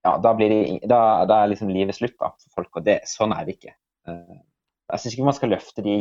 Ja, 0.00 0.16
da, 0.16 0.32
blir 0.32 0.48
de, 0.48 0.80
da, 0.88 1.26
da 1.28 1.42
er 1.42 1.50
liksom 1.52 1.68
livet 1.68 1.94
slutt 1.94 2.16
da, 2.16 2.30
for 2.40 2.62
folk, 2.62 2.70
og 2.80 2.84
det, 2.86 3.02
sånn 3.04 3.34
er 3.36 3.44
det 3.44 3.58
ikke. 3.58 3.74
Eh, 4.08 4.38
jeg 4.90 5.02
syns 5.02 5.14
ikke 5.14 5.26
man 5.28 5.36
skal 5.36 5.52
løfte 5.52 5.84
de, 5.84 5.96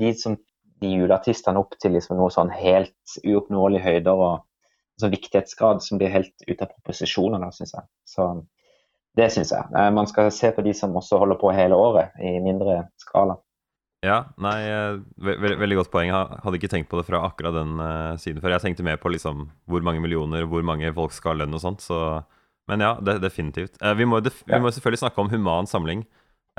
de, 0.00 0.08
som, 0.18 0.34
de 0.82 0.90
juleartistene 0.90 1.62
opp 1.62 1.78
til 1.78 1.94
liksom 1.94 2.18
noe 2.18 2.34
sånn 2.34 2.50
helt 2.50 3.14
uoppnåelige 3.22 3.86
høyder 3.86 4.18
og 4.18 4.42
sånn 5.00 5.12
viktighetsgrad 5.12 5.82
som 5.84 6.00
blir 6.00 6.12
helt 6.12 6.34
ute 6.46 6.62
av 6.64 6.70
proposisjoner, 6.72 7.42
syns 7.54 7.74
jeg. 7.76 7.88
Så 8.08 8.28
det 9.16 9.30
syns 9.32 9.52
jeg. 9.52 9.72
Eh, 9.72 9.90
man 9.96 10.08
skal 10.08 10.30
se 10.34 10.52
på 10.52 10.64
de 10.64 10.74
som 10.76 10.96
også 10.96 11.20
holder 11.22 11.40
på 11.40 11.52
hele 11.56 11.78
året, 11.78 12.16
i 12.20 12.36
mindre 12.44 12.86
skala. 13.00 13.38
Ja, 14.04 14.20
nei, 14.38 14.58
ve 15.24 15.34
ve 15.40 15.54
veldig 15.58 15.80
godt 15.80 15.90
poeng. 15.90 16.10
Jeg 16.12 16.40
hadde 16.44 16.58
ikke 16.60 16.70
tenkt 16.70 16.90
på 16.90 17.00
det 17.00 17.06
fra 17.08 17.22
akkurat 17.26 17.56
den 17.56 17.80
uh, 17.80 18.14
siden 18.20 18.42
før. 18.42 18.52
Jeg 18.54 18.62
tenkte 18.66 18.84
mer 18.86 19.00
på 19.00 19.10
liksom 19.10 19.48
hvor 19.66 19.82
mange 19.82 20.02
millioner, 20.04 20.44
hvor 20.46 20.62
mange 20.66 20.92
folk 20.94 21.14
skal 21.16 21.32
ha 21.32 21.40
lønn 21.40 21.56
og 21.56 21.62
sånt. 21.64 21.82
Så, 21.82 21.96
men 22.70 22.84
ja, 22.84 22.92
det, 23.02 23.16
definitivt. 23.24 23.80
Uh, 23.80 23.94
vi, 23.98 24.06
må 24.06 24.20
def 24.22 24.42
vi, 24.44 24.60
må 24.62 24.70
selvfølgelig 24.70 25.02
snakke 25.02 25.24
om 25.24 25.32
human 25.32 25.66
samling. 25.70 26.04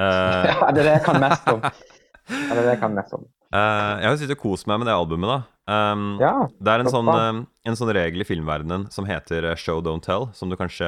Uh, 0.01 0.44
ja, 0.50 0.58
det 0.74 0.82
er 0.82 0.89
det 0.89 0.96
jeg 0.98 1.06
kan 1.06 1.22
mest 1.24 1.53
om. 1.53 1.62
Ja, 1.63 2.41
det 2.41 2.58
er 2.58 2.65
det 2.65 2.74
jeg 2.74 2.82
kan 2.82 2.98
mest 2.98 3.15
om. 3.15 3.29
jeg 3.53 4.10
har 4.10 4.17
sittet 4.20 4.36
og 4.36 4.44
kost 4.50 4.67
meg 4.67 4.82
med 4.82 4.89
det 4.89 4.98
albumet, 4.98 5.29
da. 5.32 5.39
Um, 5.67 6.15
ja, 6.21 6.47
det 6.63 6.74
er 6.74 6.83
en 6.83 6.91
sånn, 6.91 7.09
en 7.12 7.75
sånn, 7.75 7.91
regel 7.95 8.24
i 8.24 8.27
filmverdenen 8.27 8.86
som 8.93 9.07
heter 9.09 9.50
show 9.59 9.81
don't 9.83 10.05
tell, 10.05 10.29
som 10.38 10.47
du 10.47 10.55
kanskje 10.59 10.88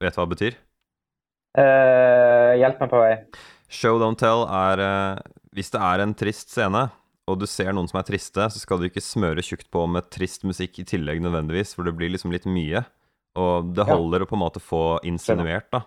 vet 0.00 0.16
hva 0.16 0.26
det 0.26 0.34
betyr? 0.36 0.58
hjelp 1.50 2.78
meg 2.78 2.90
på 2.92 2.98
vei. 3.00 3.14
Show 3.72 3.96
don't 3.98 4.20
tell 4.20 4.44
er 4.46 4.82
hvis 5.56 5.72
det 5.74 5.80
er 5.82 6.02
en 6.04 6.14
trist 6.14 6.52
scene, 6.52 6.84
og 7.30 7.38
du 7.40 7.46
ser 7.50 7.72
noen 7.74 7.88
som 7.90 8.00
er 8.00 8.06
triste, 8.06 8.46
så 8.52 8.62
skal 8.62 8.80
du 8.80 8.88
ikke 8.88 9.02
smøre 9.02 9.42
tjukt 9.44 9.68
på 9.72 9.84
med 9.90 10.08
trist 10.14 10.46
musikk 10.46 10.80
i 10.82 10.86
tillegg 10.86 11.22
nødvendigvis, 11.22 11.74
for 11.76 11.86
det 11.86 11.94
blir 11.98 12.12
liksom 12.12 12.34
litt 12.34 12.46
mye. 12.50 12.84
Og 13.38 13.70
det 13.76 13.86
holder 13.86 14.22
ja. 14.22 14.26
å 14.26 14.30
på 14.30 14.38
en 14.38 14.42
måte 14.42 14.62
få 14.62 14.84
insinuert, 15.06 15.68
da. 15.74 15.84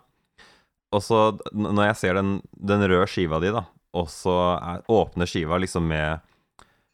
Og 0.93 1.01
så 1.03 1.19
når 1.51 1.89
jeg 1.89 2.00
ser 2.00 2.19
den, 2.19 2.35
den 2.53 2.85
røde 2.85 3.07
skiva 3.09 3.39
di, 3.43 3.50
da, 3.55 3.65
og 3.97 4.12
så 4.13 4.35
åpner 4.91 5.29
skiva 5.29 5.57
liksom 5.62 5.88
med 5.89 6.21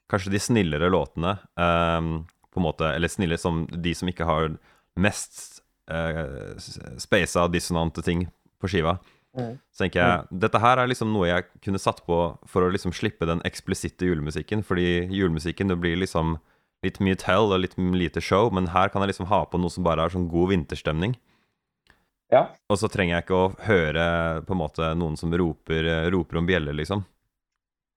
kanskje 0.10 0.34
de 0.34 0.42
snillere 0.42 0.89
låtene, 0.92 1.38
um, 1.60 2.25
på 2.50 2.62
en 2.62 2.66
måte, 2.66 2.89
eller 2.96 3.12
snille 3.12 3.38
som 3.38 3.63
de 3.70 3.94
som 3.96 4.10
ikke 4.10 4.28
har 4.28 4.50
mest 5.00 5.62
uh, 5.92 6.58
spasa 7.01 7.46
dissonante 7.51 8.04
ting 8.06 8.25
på 8.60 8.72
skiva. 8.72 8.98
Mm. 9.38 9.58
Så 9.70 9.84
tenker 9.84 10.01
jeg 10.01 10.22
mm. 10.24 10.30
dette 10.42 10.62
her 10.63 10.82
er 10.82 10.89
liksom 10.89 11.12
noe 11.13 11.30
jeg 11.30 11.46
kunne 11.62 11.82
satt 11.82 12.01
på 12.08 12.18
for 12.50 12.66
å 12.66 12.72
liksom 12.74 12.94
slippe 12.96 13.28
den 13.30 13.44
eksplisitte 13.48 14.10
julemusikken. 14.10 14.66
Fordi 14.66 15.06
julemusikken 15.13 15.70
det 15.70 15.78
blir 15.82 16.00
liksom 16.01 16.39
litt 16.86 17.00
mye 17.04 17.18
tell 17.20 17.51
og 17.51 17.62
litt 17.62 17.75
lite 17.78 18.24
show, 18.24 18.50
men 18.56 18.72
her 18.74 18.89
kan 18.92 19.04
jeg 19.04 19.13
liksom 19.13 19.30
ha 19.30 19.44
på 19.46 19.60
noe 19.60 19.74
som 19.74 19.86
bare 19.86 20.06
er 20.06 20.13
sånn 20.13 20.30
god 20.32 20.54
vinterstemning. 20.54 21.18
Ja. 22.34 22.46
Og 22.70 22.78
så 22.80 22.89
trenger 22.92 23.18
jeg 23.18 23.25
ikke 23.25 23.39
å 23.39 23.54
høre 23.66 24.06
på 24.46 24.56
en 24.56 24.62
måte 24.62 24.92
noen 24.98 25.18
som 25.20 25.34
roper, 25.34 25.89
roper 26.13 26.39
om 26.39 26.50
bjeller, 26.50 26.78
liksom. 26.78 27.04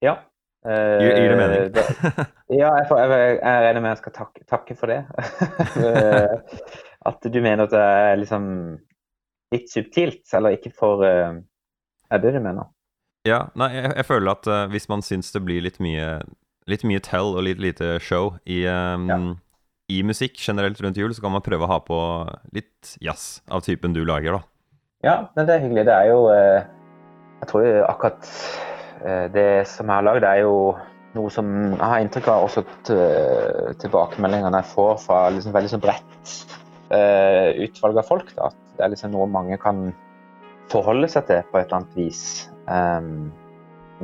Ja. 0.02 0.16
Eh, 0.62 0.98
gir, 1.02 1.16
gir, 1.16 1.32
det 1.32 1.38
mening? 1.40 1.72
det, 1.74 1.84
ja, 2.54 2.68
jeg, 2.78 2.86
får, 2.86 3.00
jeg, 3.02 3.38
jeg, 3.40 3.62
regner 3.64 3.82
med 3.82 3.90
jeg 3.90 4.00
skal 4.02 4.14
takke, 4.14 4.44
takke 4.46 4.76
for 4.78 4.92
det. 4.92 5.00
At 7.10 7.26
du 7.26 7.38
mener 7.42 7.66
at 7.66 7.72
det 7.74 7.82
er 7.82 8.20
liksom 8.20 8.44
litt 9.52 9.72
subtilt, 9.72 10.22
eller 10.38 10.54
ikke 10.54 10.70
for 10.70 11.02
uh, 11.02 11.34
Er 12.14 12.20
det 12.22 12.30
du 12.36 12.38
mener? 12.38 12.68
Ja, 13.26 13.48
nei, 13.58 13.72
jeg, 13.74 13.90
jeg 13.98 14.06
føler 14.06 14.36
at 14.36 14.46
uh, 14.46 14.68
hvis 14.70 14.86
man 14.90 15.02
syns 15.02 15.34
det 15.34 15.42
blir 15.42 15.64
litt 15.66 15.80
mye, 15.82 16.20
litt 16.70 16.86
mye 16.86 17.02
tell 17.02 17.34
og 17.34 17.42
litt 17.48 17.58
lite 17.62 17.96
show 18.02 18.36
i, 18.46 18.62
um, 18.70 19.10
ja. 19.10 19.18
i, 19.90 19.98
musikk 20.06 20.38
generelt 20.38 20.78
rundt 20.82 21.00
jul, 21.00 21.10
så 21.10 21.26
kan 21.26 21.34
man 21.34 21.42
prøve 21.42 21.66
å 21.66 21.72
ha 21.72 21.80
på 21.82 21.98
litt 22.54 22.94
jazz 23.02 23.42
av 23.50 23.66
typen 23.66 23.98
du 23.98 24.04
lager, 24.06 24.38
da. 24.38 24.42
Ja, 25.02 25.16
men 25.34 25.50
det 25.50 25.56
er 25.56 25.66
hyggelig. 25.66 25.88
Det 25.90 25.98
er 25.98 26.12
jo 26.12 26.20
uh, 26.30 26.62
Jeg 27.42 27.50
tror 27.50 27.68
akkurat 27.90 28.30
det 29.34 29.66
som 29.66 29.88
jeg 29.88 29.96
har 29.98 30.06
lagd, 30.06 30.24
er 30.28 30.42
jo 30.44 30.54
noe 31.16 31.30
som 31.32 31.48
jeg 31.72 31.82
har 31.82 32.00
inntrykk 32.00 32.28
av 32.32 32.46
også 32.46 32.62
tilbakemeldingene 33.82 34.60
jeg 34.62 34.70
får 34.70 34.94
fra 35.02 35.18
liksom 35.34 35.54
veldig 35.56 35.72
så 35.72 35.80
bredt 35.82 36.34
utvalg 37.66 37.98
av 37.98 38.06
folk. 38.08 38.30
Da, 38.36 38.50
det 38.76 38.84
er 38.84 38.92
liksom 38.94 39.12
noe 39.14 39.28
mange 39.30 39.58
kan 39.60 39.90
forholde 40.72 41.08
seg 41.10 41.26
til 41.28 41.42
på 41.50 41.60
et 41.60 41.66
eller 41.66 41.80
annet 41.80 41.98
vis, 41.98 42.22
um, 42.68 43.28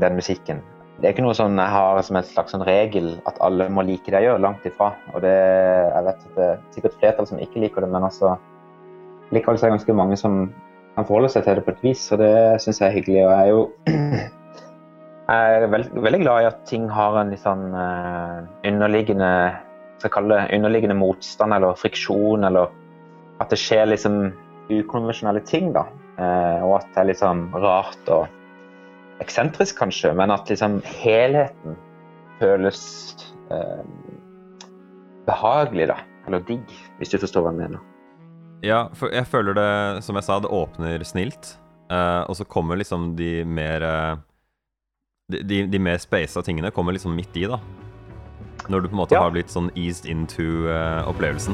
den 0.02 0.18
musikken. 0.18 0.62
Det 0.98 1.06
er 1.06 1.14
ikke 1.14 1.22
noe 1.22 1.36
sånn 1.38 1.58
jeg 1.60 1.70
har 1.70 2.00
som 2.02 2.18
en 2.18 2.26
slags 2.26 2.54
sånn 2.54 2.64
regel 2.66 3.12
at 3.30 3.36
alle 3.44 3.68
må 3.70 3.84
like 3.86 4.10
det 4.10 4.18
jeg 4.18 4.26
gjør, 4.26 4.40
langt 4.42 4.64
ifra. 4.66 4.90
Og 5.14 5.22
det, 5.22 5.34
jeg 5.34 6.06
vet 6.08 6.24
at 6.24 6.38
det 6.38 6.48
er 6.48 6.64
sikkert 6.74 6.96
flertall 6.98 7.28
som 7.30 7.42
ikke 7.42 7.62
liker 7.62 7.86
det, 7.86 7.90
men 7.92 8.06
altså 8.08 8.34
likevel 9.34 9.60
er 9.60 9.68
det 9.68 9.76
ganske 9.76 9.94
mange 9.94 10.18
som 10.18 10.40
kan 10.96 11.06
forholde 11.06 11.30
seg 11.30 11.46
til 11.46 11.60
det 11.60 11.64
på 11.66 11.74
et 11.76 11.84
vis, 11.86 12.02
og 12.14 12.18
det 12.22 12.32
syns 12.64 12.82
jeg 12.82 12.88
er 12.88 12.96
hyggelig. 12.96 13.20
Og 13.22 13.30
jeg 13.30 13.38
er 13.38 13.52
jo 13.52 13.62
jeg 15.28 15.62
er 15.62 15.70
veld, 15.72 15.92
veldig 15.92 16.20
glad 16.22 16.42
i 16.42 16.48
at 16.48 16.60
ting 16.68 16.88
har 16.92 17.18
en 17.20 17.32
litt 17.32 17.42
sånn 17.44 17.66
uh, 17.76 18.44
underliggende 18.66 19.32
skal 19.98 20.12
kalle 20.14 20.36
det 20.36 20.56
underliggende 20.56 20.96
motstand 20.98 21.54
eller 21.54 21.78
friksjon, 21.78 22.46
eller 22.46 22.70
at 23.42 23.50
det 23.50 23.58
skjer 23.60 23.88
liksom 23.90 24.28
ukonvensjonelle 24.68 25.42
ting. 25.46 25.72
da, 25.72 25.86
eh, 26.18 26.64
Og 26.64 26.78
at 26.78 26.88
det 26.94 27.10
er 27.10 27.18
sånn 27.18 27.48
rart 27.52 28.08
og 28.08 28.28
eksentrisk, 29.20 29.78
kanskje, 29.78 30.14
men 30.14 30.30
at 30.30 30.48
liksom 30.48 30.80
helheten 31.02 31.76
føles 32.38 33.16
eh, 33.50 33.82
behagelig, 35.26 35.88
da. 35.88 35.98
Eller 36.26 36.40
digg, 36.40 36.66
hvis 36.98 37.10
du 37.10 37.18
forstår 37.18 37.42
hva 37.42 37.52
jeg 37.52 37.62
mener. 37.64 37.80
Ja, 38.62 38.88
for 38.94 39.10
jeg 39.10 39.26
føler 39.26 39.54
det, 39.54 40.04
som 40.04 40.14
jeg 40.18 40.26
sa, 40.26 40.38
det 40.38 40.50
åpner 40.50 41.02
snilt. 41.06 41.58
Eh, 41.90 42.22
og 42.28 42.36
så 42.36 42.44
kommer 42.44 42.76
liksom 42.76 43.16
de 43.16 43.44
mer 43.44 43.82
de, 45.28 45.66
de, 45.66 45.78
mer 45.78 45.98
spasa 46.00 46.40
tingene 46.42 46.70
kommer 46.72 46.94
liksom 46.96 47.12
midt 47.12 47.34
i, 47.36 47.42
da. 47.44 47.58
Når 48.68 48.80
du 48.80 48.88
på 48.88 48.94
en 48.96 49.00
måte 49.02 49.12
ja. 49.12 49.20
har 49.20 49.32
blitt 49.34 49.52
sånn 49.52 49.68
eased 49.76 50.08
into 50.08 50.64
uh, 50.64 51.04
opplevelsen. 51.04 51.52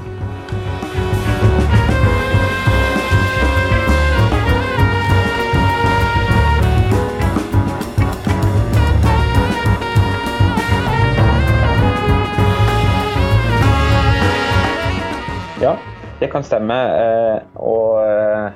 Ja, 15.59 15.75
det 16.23 16.31
kan 16.31 16.47
stemme. 16.47 16.79
Uh, 16.79 17.39
og 17.59 18.07
uh, 18.07 18.55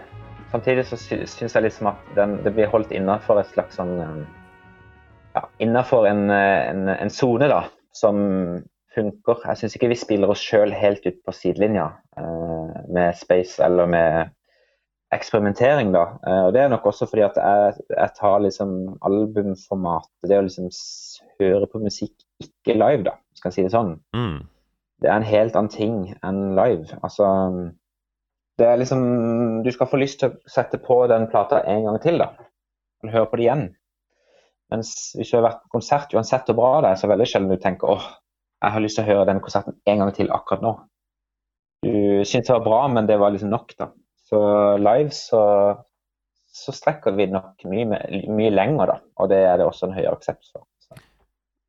samtidig 0.55 0.87
så 0.87 1.03
syns 1.03 1.43
jeg 1.43 1.67
liksom 1.67 1.91
at 1.91 2.11
den, 2.15 2.39
det 2.47 2.55
blir 2.55 2.71
holdt 2.71 2.95
innafor 2.95 3.43
et 3.43 3.51
slags 3.51 3.83
sånn 3.83 3.99
Ja, 5.39 5.45
innafor 5.63 6.09
en 6.11 7.13
sone, 7.15 7.47
da, 7.51 7.63
som 7.95 8.19
funker. 8.95 9.45
Jeg 9.45 9.61
syns 9.61 9.77
ikke 9.79 9.93
vi 9.93 10.01
spiller 10.01 10.33
oss 10.33 10.43
sjøl 10.43 10.75
helt 10.75 11.07
ut 11.07 11.23
på 11.23 11.35
sidelinja 11.37 11.93
med 12.91 13.15
space 13.15 13.63
eller 13.63 13.87
med 13.87 14.35
eksperimentering, 15.15 15.95
da. 15.95 16.05
Og 16.49 16.51
det 16.57 16.65
er 16.65 16.73
nok 16.73 16.91
også 16.91 17.07
fordi 17.09 17.23
at 17.29 17.39
jeg, 17.39 17.79
jeg 17.95 18.15
tar 18.19 18.43
liksom 18.45 18.75
albumformatet, 19.07 20.11
det 20.29 20.41
å 20.41 20.45
liksom 20.49 20.69
høre 21.39 21.71
på 21.71 21.81
musikk 21.85 22.17
ikke 22.43 22.75
live, 22.77 23.07
da, 23.07 23.15
skal 23.39 23.53
jeg 23.53 23.61
si 23.61 23.69
det 23.69 23.77
sånn. 23.77 23.95
Mm 24.17 24.41
det 25.03 25.11
er 25.11 25.17
en 25.21 25.27
helt 25.27 25.57
annen 25.57 25.73
ting 25.73 25.99
enn 26.27 26.55
live. 26.59 26.99
Altså 27.03 27.27
Det 28.59 28.67
er 28.67 28.81
liksom 28.81 29.63
Du 29.65 29.71
skal 29.73 29.91
få 29.91 30.01
lyst 30.01 30.21
til 30.21 30.33
å 30.33 30.51
sette 30.51 30.81
på 30.83 31.05
den 31.11 31.29
plata 31.31 31.63
en 31.67 31.85
gang 31.87 32.01
til, 32.03 32.19
da. 32.19 32.33
Høre 33.07 33.29
på 33.31 33.39
det 33.39 33.47
igjen. 33.47 33.69
Mens 34.73 34.93
hvis 35.17 35.31
du 35.31 35.39
har 35.39 35.47
vært 35.47 35.63
på 35.65 35.79
konsert, 35.79 36.13
uansett 36.15 36.49
hvor 36.51 36.59
bra 36.59 36.73
det 36.85 36.91
er, 36.91 36.99
så 36.99 37.07
er 37.07 37.09
det 37.09 37.15
veldig 37.17 37.29
sjelden 37.31 37.53
du 37.53 37.63
tenker 37.63 37.93
åh, 37.95 38.09
jeg 38.59 38.75
har 38.75 38.83
lyst 38.83 38.99
til 38.99 39.07
å 39.07 39.09
høre 39.13 39.29
den 39.31 39.43
konserten 39.45 39.77
en 39.89 40.03
gang 40.03 40.15
til 40.17 40.33
akkurat 40.35 40.65
nå. 40.65 40.73
Du 41.87 41.93
syntes 42.27 42.49
det 42.49 42.57
var 42.57 42.65
bra, 42.67 42.81
men 42.91 43.07
det 43.07 43.19
var 43.23 43.33
liksom 43.33 43.53
nok, 43.55 43.75
da. 43.79 43.93
Så 44.29 44.41
live 44.83 45.15
så, 45.15 45.43
så 46.53 46.75
strekker 46.75 47.15
vi 47.17 47.29
nok 47.31 47.63
mye, 47.71 48.03
mye 48.29 48.51
lenger, 48.53 48.93
da. 48.93 48.99
Og 49.23 49.31
det 49.33 49.39
er 49.47 49.61
det 49.61 49.69
også 49.69 49.89
en 49.89 49.97
høyere 49.97 50.17
aksept 50.19 50.51
for. 50.51 50.67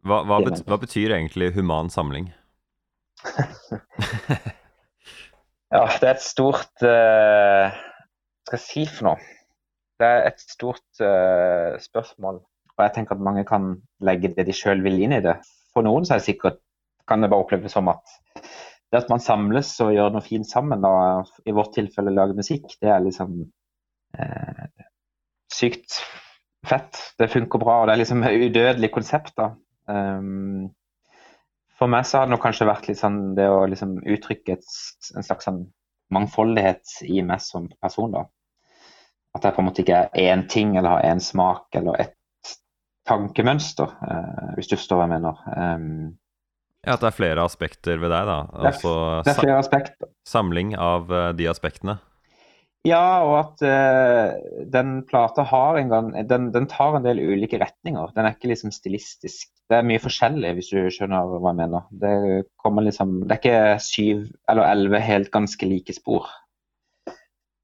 Hva, 0.08 0.22
hva, 0.26 0.40
bet, 0.44 0.64
hva 0.68 0.80
betyr 0.80 1.14
egentlig 1.18 1.52
human 1.56 1.92
samling? 1.94 2.32
ja, 5.76 5.84
det 6.00 6.08
er 6.08 6.14
et 6.14 6.24
stort 6.24 6.86
uh, 6.88 7.68
Hva 7.68 8.48
skal 8.48 8.56
jeg 8.56 8.64
si 8.64 8.86
for 8.88 9.10
noe? 9.10 9.20
Det 10.00 10.08
er 10.08 10.30
et 10.30 10.40
stort 10.40 11.02
uh, 11.04 11.76
spørsmål. 11.84 12.40
Og 12.80 12.86
jeg 12.86 12.96
tenker 12.96 13.18
at 13.18 13.28
mange 13.28 13.44
kan 13.48 13.74
legge 14.08 14.32
det 14.34 14.48
de 14.48 14.56
sjøl 14.56 14.82
vil 14.86 15.02
inn 15.04 15.18
i 15.18 15.24
det. 15.24 15.36
For 15.76 15.86
noen 15.86 16.08
så 16.08 16.16
er 16.16 16.24
det 16.24 16.30
sikkert 16.32 16.62
kan 17.10 17.22
det 17.24 17.30
bare 17.32 17.44
oppleves 17.44 17.74
som 17.74 17.90
at 17.92 18.20
det 18.90 19.04
at 19.04 19.10
man 19.12 19.22
samles 19.22 19.72
og 19.84 19.94
gjør 19.94 20.14
noe 20.14 20.26
fint 20.26 20.48
sammen, 20.50 20.82
da, 20.82 21.22
i 21.46 21.54
vårt 21.54 21.76
tilfelle 21.78 22.14
lager 22.14 22.38
musikk, 22.38 22.72
det 22.82 22.90
er 22.90 23.04
liksom 23.06 23.36
eh, 24.18 24.86
sykt 25.54 26.00
fett. 26.66 26.98
Det 27.20 27.30
funker 27.30 27.62
bra, 27.62 27.80
og 27.82 27.88
det 27.88 27.94
er 27.94 28.02
liksom 28.02 28.26
et 28.26 28.48
udødelig 28.48 28.92
konsept. 28.96 29.36
da. 29.38 29.52
Um, 29.90 30.72
for 31.78 31.92
meg 31.92 32.08
så 32.08 32.20
har 32.20 32.28
det 32.28 32.34
nok 32.34 32.44
kanskje 32.44 32.68
vært 32.70 32.90
litt 32.90 33.00
sånn 33.00 33.20
det 33.38 33.46
å 33.50 33.62
liksom 33.70 34.00
uttrykke 34.02 34.58
et, 34.58 34.74
en 35.16 35.26
slags 35.26 35.48
sånn 35.48 35.64
mangfoldighet 36.14 37.00
i 37.06 37.22
meg 37.26 37.46
som 37.46 37.70
person. 37.82 38.12
da. 38.18 38.26
At 39.38 39.46
jeg 39.46 39.54
på 39.54 39.62
en 39.62 39.70
måte 39.70 39.86
ikke 39.86 40.02
er 40.08 40.34
én 40.34 40.48
ting 40.50 40.74
eller 40.76 40.98
har 40.98 41.12
én 41.14 41.22
smak 41.22 41.78
eller 41.78 42.02
et 42.02 42.16
tankemønster, 43.10 43.94
uh, 44.06 44.52
hvis 44.58 44.70
du 44.70 44.78
forstår 44.78 45.02
hva 45.02 45.08
jeg 45.08 45.16
mener. 45.18 45.40
Um, 45.52 45.88
ja, 46.86 46.96
At 46.96 47.02
det 47.04 47.10
er 47.10 47.18
flere 47.18 47.44
aspekter 47.44 48.00
ved 48.00 48.14
deg, 48.14 48.30
da? 48.30 48.38
Altså, 48.70 48.94
det 49.26 49.34
er 49.34 49.42
flere 49.42 49.58
aspekter. 49.60 50.12
Samling 50.28 50.78
av 50.80 51.10
uh, 51.12 51.32
de 51.36 51.50
aspektene? 51.52 51.98
Ja, 52.88 53.26
og 53.28 53.34
at 53.42 53.64
uh, 53.68 54.38
den 54.72 55.02
plata 55.10 55.44
har 55.44 55.76
en 55.82 55.90
gang 55.92 56.14
den, 56.30 56.48
den, 56.56 56.68
tar 56.72 56.96
en 56.96 57.04
del 57.04 57.20
ulike 57.20 57.60
retninger. 57.60 58.14
Den 58.16 58.24
er 58.30 58.38
ikke 58.38 58.54
liksom 58.54 58.72
stilistisk. 58.72 59.52
Det 59.70 59.82
er 59.82 59.86
mye 59.86 60.00
forskjellig, 60.02 60.54
hvis 60.56 60.72
du 60.72 60.88
skjønner 60.94 61.28
hva 61.36 61.52
jeg 61.52 61.60
mener. 61.60 61.90
Det, 61.92 62.14
kommer 62.64 62.88
liksom, 62.88 63.20
det 63.26 63.36
er 63.36 63.42
ikke 63.44 63.84
syv 63.84 64.24
eller 64.50 64.70
elleve 64.72 65.04
helt 65.04 65.34
ganske 65.34 65.68
like 65.68 65.94
spor. 65.98 66.32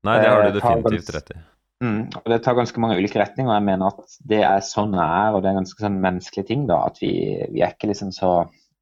Nei, 0.06 0.20
det 0.22 0.30
har 0.30 0.44
du 0.44 0.60
definitivt 0.60 1.16
rett 1.16 1.32
i. 1.34 1.40
Mm, 1.86 2.02
og 2.18 2.28
Det 2.32 2.42
tar 2.44 2.58
ganske 2.58 2.82
mange 2.82 2.98
ulike 2.98 3.20
retninger, 3.22 3.52
og 3.52 3.58
jeg 3.60 3.68
mener 3.68 3.94
at 3.94 4.20
det 4.32 4.42
er 4.48 4.62
sånn 4.66 4.96
det 4.96 5.06
er. 5.06 5.36
Og 5.36 5.44
det 5.44 5.52
er 5.52 5.60
ganske 5.60 5.86
sånn 5.86 6.02
menneskelige 6.04 6.50
ting. 6.52 6.68
da, 6.70 6.82
At 6.90 7.02
vi, 7.04 7.14
vi 7.54 7.62
er 7.62 7.76
ikke 7.76 7.92
liksom 7.92 8.14
så 8.16 8.36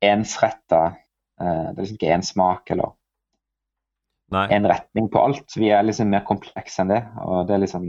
ensretta. 0.03 0.83
Uh, 1.41 1.71
det 1.73 1.77
er 1.77 1.81
liksom 1.81 1.99
ikke 1.99 2.13
én 2.15 2.25
smak 2.25 2.71
eller 2.73 2.93
en 4.33 4.65
retning 4.69 5.09
på 5.13 5.21
alt. 5.21 5.55
Vi 5.57 5.69
er 5.73 5.83
liksom 5.85 6.09
mer 6.09 6.23
komplekse 6.27 6.83
enn 6.83 6.93
det. 6.93 7.03
og 7.25 7.47
det 7.47 7.57
er 7.57 7.63
liksom 7.65 7.85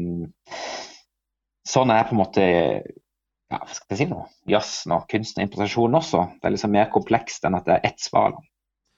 Sånn 1.64 1.88
er 1.88 2.02
på 2.04 2.12
en 2.12 2.18
måte 2.20 2.42
ja, 2.44 3.56
hva 3.56 3.72
skal 3.72 3.94
jeg 3.94 4.00
si 4.02 4.06
nå, 4.10 4.18
jazzen 4.52 4.92
og 4.92 5.06
kunsten 5.08 5.40
og 5.40 5.46
improvisasjonen 5.46 5.96
også. 5.96 6.24
Det 6.36 6.48
er 6.48 6.52
liksom 6.52 6.74
mer 6.74 6.90
komplekst 6.92 7.46
enn 7.48 7.56
at 7.56 7.64
det 7.64 7.78
er 7.78 7.86
ett 7.88 8.02
svar. 8.04 8.36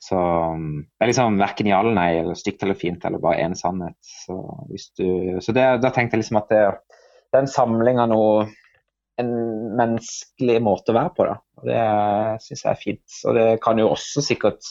Så 0.06 0.18
det 0.18 1.02
er 1.02 1.10
liksom 1.10 1.40
verken 1.40 1.70
ja 1.70 1.80
eller 1.82 1.96
nei, 1.96 2.10
eller 2.20 2.38
stygt 2.38 2.62
eller 2.62 2.78
fint, 2.78 3.02
eller 3.04 3.22
bare 3.22 3.42
én 3.42 3.56
sannhet. 3.58 3.96
Så, 4.06 4.36
du, 5.00 5.40
så 5.42 5.54
det, 5.56 5.64
da 5.82 5.90
tenkte 5.90 6.14
jeg 6.14 6.22
liksom 6.22 6.38
at 6.38 6.52
det, 6.52 6.62
det 7.32 7.40
er 7.40 7.42
en 7.42 7.50
samling 7.50 7.98
av 8.02 8.12
noe 8.12 8.46
en 9.20 9.32
menneskelig 9.78 10.60
måte 10.62 10.92
å 10.92 10.98
være 10.98 11.12
på. 11.16 11.26
Da. 11.26 11.36
Og 11.58 11.68
Det 11.70 11.82
syns 12.44 12.64
jeg 12.64 12.70
er 12.70 12.82
fint. 12.82 13.18
Og 13.24 13.38
det 13.38 13.46
kan 13.64 13.80
jo 13.80 13.90
også 13.94 14.22
sikkert 14.24 14.70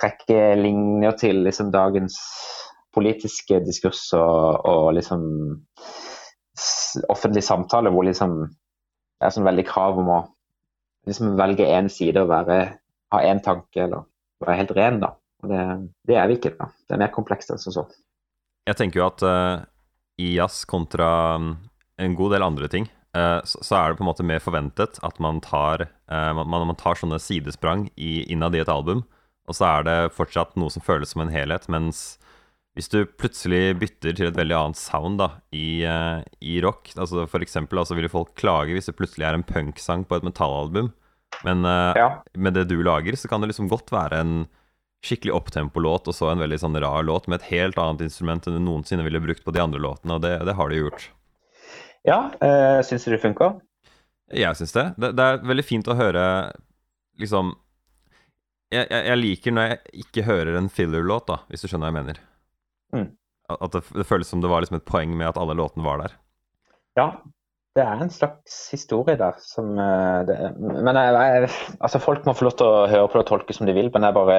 trekke 0.00 0.40
linjer 0.58 1.18
til 1.20 1.42
liksom, 1.46 1.70
dagens 1.74 2.18
politiske 2.92 3.60
diskurs 3.64 4.08
og, 4.16 4.66
og 4.68 4.92
liksom 4.96 5.22
offentlig 7.12 7.44
samtale 7.46 7.92
hvor 7.92 8.04
liksom 8.04 8.40
det 8.42 9.28
er 9.28 9.32
sånn 9.32 9.46
veldig 9.46 9.64
krav 9.68 10.00
om 10.02 10.10
å 10.12 10.20
liksom 11.08 11.36
velge 11.38 11.68
én 11.70 11.88
side 11.92 12.20
og 12.20 12.32
være, 12.32 12.56
ha 13.14 13.20
én 13.24 13.40
tanke 13.44 13.84
eller 13.84 14.02
være 14.48 14.62
helt 14.62 14.74
ren. 14.78 15.02
da. 15.02 15.14
Og 15.42 15.50
det, 15.50 15.60
det, 16.08 16.16
er 16.16 16.30
vi 16.30 16.38
ikke. 16.38 16.54
da. 16.58 16.70
Det 16.86 16.96
er 16.96 17.02
mer 17.02 17.14
komplekst 17.14 17.52
enn 17.52 17.60
som 17.62 17.74
så. 17.74 17.86
Jeg 18.68 18.78
tenker 18.78 19.00
jo 19.00 19.08
at 19.08 19.24
uh, 19.26 19.64
i 20.22 20.34
jazz 20.36 20.62
kontra 20.70 21.36
um, 21.36 21.54
en 22.02 22.18
god 22.18 22.36
del 22.36 22.46
andre 22.46 22.70
ting, 22.70 22.86
uh, 23.16 23.40
så, 23.42 23.58
så, 23.58 23.78
er 23.78 23.90
det 23.90 23.98
på 23.98 24.06
en 24.06 24.10
måte 24.12 24.26
mer 24.26 24.42
forventet 24.42 25.00
at 25.02 25.18
man 25.22 25.42
tar, 25.42 25.88
uh, 26.12 26.30
man, 26.38 26.46
man, 26.70 26.78
tar 26.78 26.98
sånne 26.98 27.18
sidesprang 27.22 27.88
i, 27.96 28.22
innad 28.30 28.54
i 28.54 28.62
et 28.62 28.70
album, 28.70 29.02
og 29.50 29.58
så 29.58 29.66
er 29.72 29.88
det 29.88 29.98
fortsatt 30.14 30.54
noe 30.60 30.70
som 30.70 30.84
føles 30.84 31.10
som 31.10 31.24
en 31.24 31.34
helhet, 31.34 31.66
mens 31.72 32.20
hvis 32.78 32.88
du 32.88 33.02
plutselig 33.04 33.74
bytter 33.82 34.14
til 34.16 34.30
et 34.30 34.38
veldig 34.38 34.54
annet 34.56 34.78
sound 34.80 35.18
da, 35.20 35.26
i, 35.52 35.82
i 35.84 36.54
rock 36.64 36.94
altså 36.94 37.26
For 37.28 37.44
eksempel 37.44 37.82
altså, 37.82 37.92
vil 37.98 38.08
folk 38.08 38.30
klage 38.40 38.72
hvis 38.72 38.88
det 38.88 38.94
plutselig 38.96 39.26
er 39.28 39.36
en 39.36 39.44
punksang 39.44 40.06
på 40.08 40.16
et 40.16 40.24
metallalbum. 40.24 40.88
Men 41.46 41.64
uh, 41.64 41.92
ja. 41.98 42.08
med 42.34 42.54
det 42.54 42.66
du 42.70 42.76
lager, 42.84 43.16
så 43.18 43.30
kan 43.30 43.42
det 43.42 43.50
liksom 43.50 43.70
godt 43.72 43.92
være 43.92 44.20
en 44.22 44.34
skikkelig 45.02 45.34
opptempo-låt 45.34 46.06
og 46.06 46.14
så 46.14 46.28
en 46.30 46.42
veldig 46.44 46.60
sånn 46.62 46.78
rar 46.78 47.02
låt 47.02 47.26
med 47.26 47.40
et 47.40 47.48
helt 47.50 47.78
annet 47.82 48.04
instrument 48.06 48.46
enn 48.46 48.54
du 48.54 48.62
noensinne 48.62 49.02
ville 49.02 49.22
brukt 49.22 49.42
på 49.42 49.54
de 49.54 49.62
andre 49.62 49.80
låtene, 49.82 50.14
og 50.14 50.22
det, 50.22 50.36
det 50.46 50.54
har 50.54 50.70
du 50.70 50.78
gjort. 50.78 51.08
Ja, 52.06 52.20
uh, 52.38 52.78
syns 52.86 53.06
du 53.06 53.14
det 53.14 53.22
funker? 53.22 53.58
Jeg 54.32 54.56
syns 54.58 54.74
det. 54.76 54.86
det. 54.96 55.12
det. 55.18 55.24
er 55.26 55.42
veldig 55.48 55.66
fint 55.66 55.90
å 55.90 55.98
høre 55.98 56.24
liksom 57.20 57.56
jeg, 58.72 58.86
jeg, 58.86 59.02
jeg 59.10 59.18
liker 59.20 59.54
når 59.54 59.66
jeg 59.68 60.04
ikke 60.06 60.24
hører 60.24 60.56
en 60.56 60.70
filler-låt, 60.72 61.26
da, 61.28 61.42
hvis 61.50 61.64
du 61.64 61.68
skjønner 61.68 61.90
hva 61.90 61.92
jeg 61.92 61.98
mener. 61.98 62.22
Mm. 62.96 63.08
At 63.52 63.74
det, 63.74 63.82
det, 63.92 64.06
føles 64.08 64.30
som 64.32 64.40
det 64.40 64.48
var 64.48 64.64
liksom 64.64 64.78
et 64.78 64.88
poeng 64.88 65.12
med 65.18 65.28
at 65.28 65.40
alle 65.40 65.56
låtene 65.58 65.84
var 65.84 66.00
der. 66.00 66.14
Ja, 66.96 67.06
det 67.76 67.84
er 67.84 68.02
en 68.04 68.12
slags 68.12 68.56
historie 68.72 69.16
der 69.16 69.38
som 69.40 69.72
eh, 69.80 70.20
det, 70.28 70.36
Men 70.60 70.98
jeg, 70.98 71.14
jeg, 71.16 71.50
altså 71.80 72.00
folk 72.02 72.26
må 72.26 72.34
få 72.36 72.48
lov 72.48 72.56
til 72.58 72.68
å 72.68 72.86
høre 72.90 73.08
på 73.08 73.18
det 73.18 73.24
og 73.24 73.30
tolke 73.30 73.56
som 73.56 73.68
de 73.68 73.74
vil, 73.76 73.88
men 73.92 74.04
det 74.04 74.10
er 74.10 74.18
bare 74.18 74.38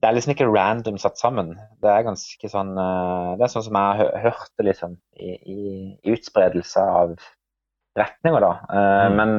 Det 0.00 0.08
er 0.08 0.16
liksom 0.16 0.34
ikke 0.34 0.48
random 0.52 0.98
satt 1.00 1.20
sammen. 1.20 1.54
Det 1.80 1.88
er 1.90 2.06
ganske 2.06 2.50
sånn 2.50 2.72
eh, 2.80 3.28
Det 3.36 3.46
er 3.46 3.52
sånn 3.52 3.68
som 3.68 3.78
jeg 3.80 4.08
hørte 4.24 4.68
liksom 4.68 4.98
i, 5.16 5.36
i, 5.36 5.60
i 6.00 6.16
utspredelse 6.16 6.88
av 7.02 7.14
retninger, 8.00 8.42
da. 8.42 8.52
Eh, 8.72 9.06
mm. 9.12 9.20
Men, 9.20 9.36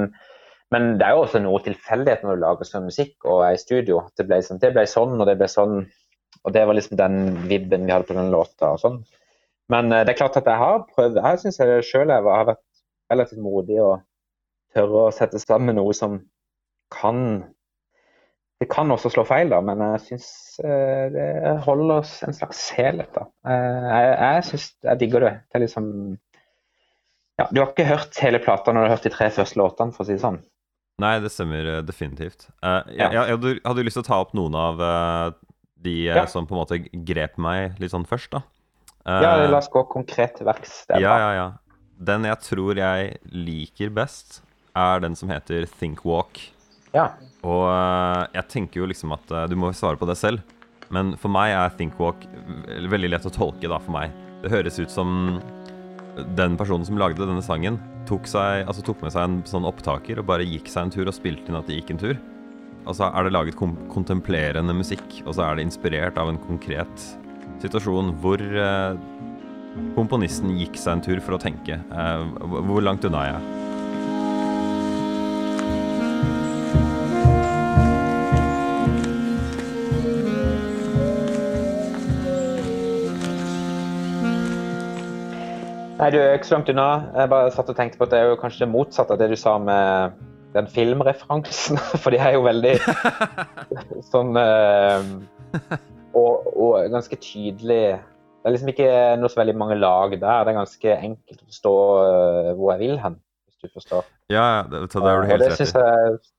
men, 0.71 0.89
det 0.99 1.07
er 1.07 1.17
jo 1.17 1.25
også 1.25 1.41
noe 1.43 1.65
tilfeldighet 1.65 2.23
når 2.23 2.37
du 2.37 2.45
lager 2.45 2.69
sånn 2.69 2.89
musikk 2.89 3.25
og 3.25 3.43
er 3.47 3.57
i 3.57 3.61
studio. 3.61 4.05
Det 4.17 4.29
ble, 4.29 4.39
sånn, 4.45 4.61
det 4.61 4.73
ble 4.75 4.85
sånn, 4.89 5.17
og 5.17 5.29
det 5.29 5.37
ble 5.41 5.49
sånn 5.51 5.79
og 6.45 6.53
det 6.53 6.65
var 6.67 6.77
liksom 6.77 6.97
den 6.99 7.15
vibben 7.49 7.87
vi 7.87 7.93
hadde 7.93 8.05
på 8.05 8.17
den 8.17 8.29
låta 8.33 8.75
og 8.75 8.81
sånn. 8.81 8.99
Men 9.71 9.91
uh, 9.93 10.03
det 10.05 10.13
er 10.13 10.19
klart 10.19 10.37
at 10.39 10.47
jeg 10.49 10.61
har 10.61 10.85
prøvd 10.93 11.19
Jeg 11.21 11.41
syns 11.41 11.59
jeg 11.61 11.87
sjøl 11.87 12.13
har 12.13 12.25
vært 12.25 12.63
relativt 13.11 13.41
modig 13.41 13.79
og 13.81 13.99
tørre 14.75 15.07
å 15.07 15.13
sette 15.13 15.41
sammen 15.41 15.77
noe 15.79 15.93
som 15.97 16.19
kan 16.93 17.19
Det 18.61 18.67
kan 18.71 18.91
også 18.93 19.11
slå 19.11 19.25
feil, 19.27 19.49
da, 19.51 19.59
men 19.65 19.81
jeg 19.83 20.03
syns 20.09 20.27
uh, 20.63 21.05
det 21.13 21.27
holder 21.65 21.97
oss 21.99 22.17
en 22.25 22.35
slags 22.35 22.67
helhet. 22.77 23.11
da. 23.15 23.27
Uh, 23.47 23.89
jeg 23.89 24.11
jeg 24.15 24.47
syns 24.51 24.67
jeg 24.89 25.01
digger 25.03 25.27
det. 25.27 25.33
Det 25.49 25.59
er 25.59 25.65
liksom 25.65 25.87
ja, 27.41 27.49
Du 27.51 27.59
har 27.59 27.71
ikke 27.71 27.89
hørt 27.89 28.21
hele 28.23 28.39
plata 28.39 28.71
når 28.71 28.85
du 28.85 28.87
har 28.87 28.95
hørt 28.95 29.07
de 29.09 29.11
tre 29.11 29.31
første 29.33 29.59
låtene, 29.59 29.91
for 29.91 30.05
å 30.05 30.07
si 30.07 30.15
det 30.15 30.23
sånn. 30.23 30.39
Nei, 31.03 31.17
det 31.19 31.27
stemmer 31.33 31.81
definitivt. 31.83 32.45
Jeg, 32.63 32.95
jeg, 32.95 33.11
jeg, 33.11 33.57
hadde 33.65 33.83
lyst 33.83 33.97
til 33.99 34.05
å 34.05 34.07
ta 34.07 34.19
opp 34.23 34.31
noen 34.37 34.55
av 34.55 34.79
de 35.85 35.95
eh, 36.09 36.17
ja. 36.17 36.25
som 36.27 36.47
på 36.47 36.55
en 36.55 36.61
måte 36.61 36.79
grep 37.07 37.39
meg 37.41 37.79
litt 37.81 37.93
sånn 37.93 38.07
først, 38.09 38.31
da. 38.35 38.43
Ja, 39.05 39.35
la 39.49 39.59
oss 39.59 39.69
gå 39.69 39.83
konkret 39.91 40.39
til 40.39 40.47
verks. 40.47 40.81
Ja, 40.89 41.13
ja, 41.21 41.29
ja. 41.37 41.47
Den 41.95 42.25
jeg 42.27 42.41
tror 42.43 42.79
jeg 42.79 43.15
liker 43.31 43.93
best, 43.93 44.41
er 44.75 45.03
den 45.03 45.15
som 45.15 45.31
heter 45.31 45.67
Think 45.79 46.03
Walk. 46.07 46.41
Ja. 46.95 47.11
Og 47.45 47.67
uh, 47.69 48.25
jeg 48.33 48.49
tenker 48.51 48.81
jo 48.81 48.89
liksom 48.89 49.13
at 49.15 49.31
uh, 49.31 49.45
du 49.51 49.55
må 49.59 49.71
svare 49.75 49.99
på 49.99 50.07
det 50.09 50.17
selv, 50.19 50.43
men 50.93 51.13
for 51.21 51.31
meg 51.31 51.53
er 51.55 51.73
Think 51.77 51.99
Walk 52.01 52.25
veldig 52.67 53.13
lett 53.13 53.27
å 53.27 53.33
tolke, 53.33 53.69
da, 53.69 53.79
for 53.81 53.95
meg. 53.95 54.13
Det 54.43 54.51
høres 54.53 54.79
ut 54.81 54.91
som 54.91 55.37
den 56.37 56.55
personen 56.59 56.87
som 56.87 56.99
lagde 56.99 57.25
denne 57.25 57.43
sangen, 57.43 57.77
tok, 58.07 58.27
seg, 58.29 58.63
altså 58.65 58.83
tok 58.85 59.01
med 59.03 59.13
seg 59.13 59.27
en 59.27 59.37
sånn 59.49 59.67
opptaker 59.67 60.21
og 60.21 60.27
bare 60.29 60.45
gikk 60.47 60.69
seg 60.71 60.85
en 60.85 60.93
tur 60.93 61.09
og 61.09 61.15
spilte 61.17 61.51
inn 61.51 61.59
at 61.59 61.67
de 61.67 61.79
gikk 61.79 61.95
en 61.95 62.01
tur. 62.01 62.17
Og 62.85 62.93
så 62.97 63.09
er 63.09 63.25
det 63.25 63.33
laget 63.33 63.57
kontemplerende 63.57 64.75
musikk, 64.77 65.05
og 65.25 65.33
så 65.35 65.47
er 65.47 65.57
det 65.57 65.65
inspirert 65.65 66.19
av 66.21 66.29
en 66.29 66.41
konkret 66.45 67.05
situasjon 67.63 68.13
hvor 68.23 68.41
eh, 68.41 68.97
komponisten 69.95 70.55
gikk 70.59 70.79
seg 70.79 70.97
en 70.97 71.05
tur 71.05 71.21
for 71.23 71.37
å 71.37 71.41
tenke. 71.41 71.79
Eh, 71.79 72.25
hvor 72.69 72.83
langt 72.83 73.05
unna 73.07 73.23
er 73.25 73.35
jeg? 73.35 73.55
Nei, 85.95 86.11
du 86.11 86.19
er 86.19 86.35
ikke 86.35 86.45
så 86.45 86.57
langt 86.57 86.69
unna. 86.69 86.89
Jeg 87.15 87.29
bare 87.31 87.51
satt 87.55 87.69
og 87.71 87.77
tenkte 87.79 87.97
på 87.97 88.05
at 88.05 88.11
det 88.11 88.19
er 88.19 88.27
jo 88.29 88.37
kanskje 88.37 88.65
det 88.65 88.73
motsatte 88.73 89.15
av 89.15 89.21
det 89.21 89.31
du 89.31 89.39
sa 89.39 89.55
med 89.57 90.19
den 90.53 90.67
filmreferansen, 90.69 91.79
for 92.03 92.13
de 92.13 92.19
er 92.21 92.35
jo 92.35 92.43
veldig 92.45 92.75
sånn 94.11 94.37
uh, 94.37 95.01
og, 96.15 96.49
og, 96.55 96.89
ganske 96.91 97.17
tydelig 97.21 97.97
Det 97.97 98.49
er 98.49 98.53
liksom 98.53 98.71
ikke 98.71 98.89
noe 99.19 99.31
så 99.31 99.41
veldig 99.41 99.55
mange 99.57 99.77
lag 99.79 100.13
der. 100.13 100.45
Det 100.45 100.51
er 100.51 100.59
ganske 100.59 100.95
enkelt 100.95 101.41
å 101.41 101.47
forstå 101.49 101.75
uh, 101.75 102.49
hvor 102.59 102.75
jeg 102.75 102.81
vil 102.83 102.99
hen, 103.01 103.15
hvis 103.47 103.65
du 103.65 103.73
forstår. 103.73 104.09
Ja, 104.29 104.45
det, 104.69 104.83
det 104.93 105.01
er 105.01 105.21
du 105.21 105.31
helt 105.31 105.47
rett 105.49 105.63
i. 105.65 105.69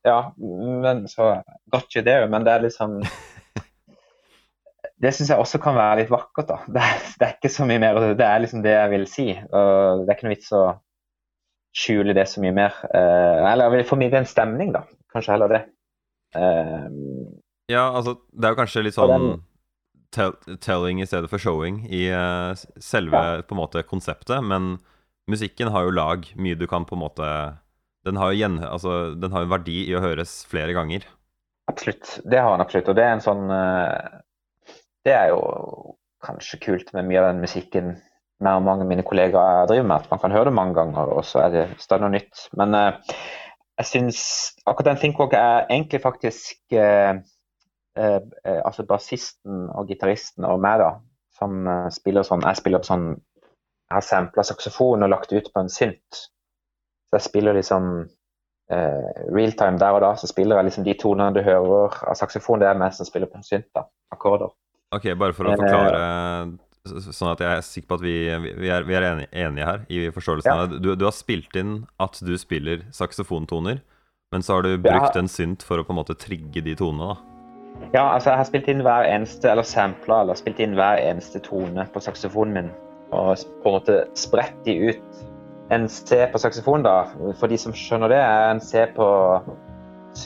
Ja, 0.07 0.19
men 0.85 1.03
så 1.11 1.33
Got 1.73 1.95
you 1.95 2.05
there. 2.07 2.29
Men 2.31 2.47
det 2.47 2.53
er 2.53 2.63
liksom 2.63 3.01
det 5.03 5.11
syns 5.13 5.33
jeg 5.33 5.43
også 5.43 5.59
kan 5.63 5.75
være 5.77 6.01
litt 6.01 6.13
vakkert. 6.13 6.47
da. 6.47 6.59
Det 6.65 6.83
er, 6.83 7.01
det 7.19 7.27
er, 7.27 7.33
ikke 7.35 7.53
så 7.53 7.67
mye 7.67 7.81
mer, 7.83 7.99
det 8.17 8.27
er 8.27 8.43
liksom 8.43 8.63
det 8.65 8.75
jeg 8.75 8.93
vil 8.95 9.07
si. 9.11 9.27
Og 9.35 10.05
det 10.05 10.07
er 10.07 10.15
ikke 10.15 10.29
noe 10.29 10.37
vits 10.37 10.53
å 10.55 10.63
skjule 11.77 12.15
det 12.17 12.25
så 12.31 12.43
mye 12.43 12.55
mer. 12.55 12.79
Uh, 12.87 13.43
eller 13.51 13.83
formidle 13.89 14.23
en 14.23 14.29
stemning, 14.29 14.71
da. 14.75 14.85
Kanskje 15.13 15.35
heller 15.35 15.53
det. 15.53 15.61
Uh, 16.39 16.87
ja, 17.67 17.89
altså, 17.91 18.15
det 18.31 18.47
er 18.47 18.55
jo 18.55 18.61
kanskje 18.61 18.85
litt 18.87 18.95
sånn 18.95 19.33
tell, 20.13 20.33
telling 20.63 21.01
i 21.01 21.07
stedet 21.07 21.29
for 21.31 21.41
showing 21.41 21.83
i 21.89 22.07
uh, 22.13 22.55
selve 22.81 23.23
på 23.47 23.55
en 23.55 23.61
måte 23.61 23.83
konseptet, 23.87 24.43
men 24.43 24.77
musikken 25.31 25.71
har 25.73 25.87
jo 25.87 25.95
lag. 25.95 26.27
Mye 26.39 26.57
du 26.59 26.67
kan 26.69 26.87
på 26.87 26.95
en 26.97 27.03
måte 27.03 27.29
Den 28.07 28.15
har 28.15 28.31
jo 28.31 28.39
gjen, 28.39 28.59
altså, 28.63 29.15
den 29.19 29.33
har 29.33 29.43
en 29.43 29.51
verdi 29.51 29.81
i 29.89 29.95
å 29.97 30.01
høres 30.03 30.39
flere 30.47 30.71
ganger. 30.71 31.03
Absolutt. 31.67 32.19
Det 32.23 32.39
har 32.39 32.53
den 32.53 32.63
absolutt. 32.63 32.87
Og 32.87 32.95
det 32.95 33.03
er 33.03 33.15
en 33.17 33.23
sånn 33.25 33.49
Det 35.03 35.11
er 35.11 35.33
jo 35.33 35.41
kanskje 36.23 36.61
kult 36.63 36.93
med 36.95 37.09
mye 37.09 37.19
av 37.19 37.27
den 37.33 37.41
musikken 37.43 37.97
mer 38.39 38.61
mange 38.61 38.85
av 38.85 38.89
mine 38.91 39.03
kollegaer 39.03 39.67
driver 39.67 39.89
med. 39.89 40.05
At 40.05 40.13
man 40.13 40.21
kan 40.23 40.35
høre 40.35 40.47
det 40.47 40.55
mange 40.55 40.77
ganger, 40.77 41.11
og 41.17 41.25
så 41.27 41.43
er 41.43 41.51
det 41.51 41.65
stadig 41.83 42.05
noe 42.05 42.15
nytt. 42.15 42.45
Men 42.59 42.77
uh, 42.77 43.17
jeg 43.81 43.89
syns 43.91 44.21
akkurat 44.65 44.93
den 44.93 45.01
Thinkwalk 45.01 45.35
er 45.37 45.67
egentlig 45.67 46.01
faktisk 46.03 46.77
uh, 47.97 48.19
uh, 48.45 48.61
Altså 48.63 48.85
bassisten 48.87 49.67
og 49.73 49.89
gitaristen 49.91 50.45
og 50.47 50.61
meg, 50.63 50.81
da, 50.83 50.91
som 51.37 51.67
spiller 51.93 52.25
sånn 52.27 52.45
Jeg 52.45 52.61
spiller 52.61 52.83
på 52.83 52.89
sånn 52.89 53.09
Jeg 53.15 53.95
har 53.95 54.05
sampla 54.05 54.45
saksofon 54.47 55.05
og 55.05 55.11
lagt 55.13 55.33
ut 55.33 55.51
på 55.53 55.63
en 55.63 55.71
synt. 55.71 56.21
Så 57.07 57.19
jeg 57.19 57.27
spiller 57.29 57.55
liksom 57.55 58.07
realtime 58.67 59.79
der 59.79 59.95
og 59.95 60.01
da, 60.03 60.09
så 60.19 60.27
spiller 60.27 60.59
jeg 60.59 60.67
liksom 60.67 60.83
de 60.83 60.95
tonene 60.99 61.37
du 61.37 61.39
hører 61.39 61.93
av 62.03 62.17
saksofon. 62.19 62.59
Det 62.59 62.67
er 62.67 62.75
meg 62.75 62.91
som 62.97 63.07
spiller 63.07 63.29
på 63.31 63.39
en 63.39 63.45
synt, 63.47 63.69
da. 63.77 63.85
Akkorder. 64.11 64.51
Ok, 64.95 65.07
bare 65.19 65.35
for 65.35 65.47
å 65.47 65.55
forklare 65.55 66.01
Sånn 66.87 67.33
at 67.33 67.41
jeg 67.43 67.51
er 67.51 67.65
sikker 67.65 67.89
på 67.89 67.97
at 67.97 68.03
vi, 68.05 68.15
vi, 68.61 68.69
er, 68.71 68.85
vi 68.87 68.95
er, 68.95 69.05
enige 69.27 69.67
her 69.67 69.81
i 69.91 70.05
forståelsen 70.13 70.47
ja. 70.47 70.57
av 70.63 70.69
det. 70.71 70.81
Du, 70.83 70.93
du, 70.95 71.03
har 71.07 71.15
spilt 71.15 71.55
inn 71.59 71.81
at 71.99 72.19
du 72.23 72.31
spiller 72.39 72.85
saksofontoner, 72.95 73.81
men 74.31 74.45
så 74.45 74.57
har 74.57 74.67
du 74.67 74.77
brukt 74.79 75.15
ja. 75.15 75.19
en 75.19 75.31
synt 75.31 75.65
for 75.67 75.81
å 75.81 75.87
på 75.87 75.91
en 75.91 75.99
måte 75.99 76.15
trigge 76.19 76.63
de 76.63 76.77
tonene, 76.79 77.11
da. 77.11 77.36
Ja, 77.93 78.03
altså 78.13 78.29
jeg 78.31 78.41
har 78.41 78.47
spilt 78.49 78.67
inn 78.71 78.83
hver 78.83 79.07
eneste, 79.07 79.49
eller 79.51 79.63
sampla, 79.67 80.21
eller 80.23 80.37
spilt 80.39 80.59
inn 80.63 80.75
hver 80.75 80.99
eneste 80.99 81.39
tone 81.45 81.87
på 81.93 82.03
saksofonen 82.03 82.53
min. 82.57 82.69
Og 83.15 83.39
på 83.63 83.71
en 83.71 83.77
måte 83.77 84.01
spredt 84.19 84.57
de 84.65 84.75
ut 84.89 85.23
en 85.71 85.87
C 85.89 86.25
på 86.31 86.39
saksofon, 86.39 86.83
da, 86.83 87.01
for 87.39 87.51
de 87.51 87.57
som 87.59 87.75
skjønner 87.75 88.11
det, 88.11 88.19
er 88.19 88.51
en 88.51 88.61
C 88.63 88.85
på, 88.95 89.07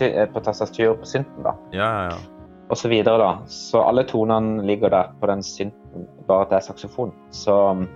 eh, 0.02 0.28
på 0.30 0.44
tastatur 0.46 0.98
på 1.02 1.10
synten, 1.10 1.44
da. 1.46 1.56
Ja, 1.74 1.90
ja, 1.90 2.04
ja. 2.12 2.46
Og 2.72 2.78
så 2.78 2.88
videre, 2.88 3.18
da. 3.20 3.32
Så 3.52 3.82
alle 3.84 4.06
tonene 4.08 4.64
ligger 4.66 4.90
der 4.90 5.12
på 5.20 5.28
den 5.28 5.44
synten, 5.44 6.08
bare 6.28 6.46
at 6.46 6.54
det 6.54 6.60
er 6.62 6.68
saksofon. 6.70 7.12
Så 7.32 7.56
um, 7.72 7.88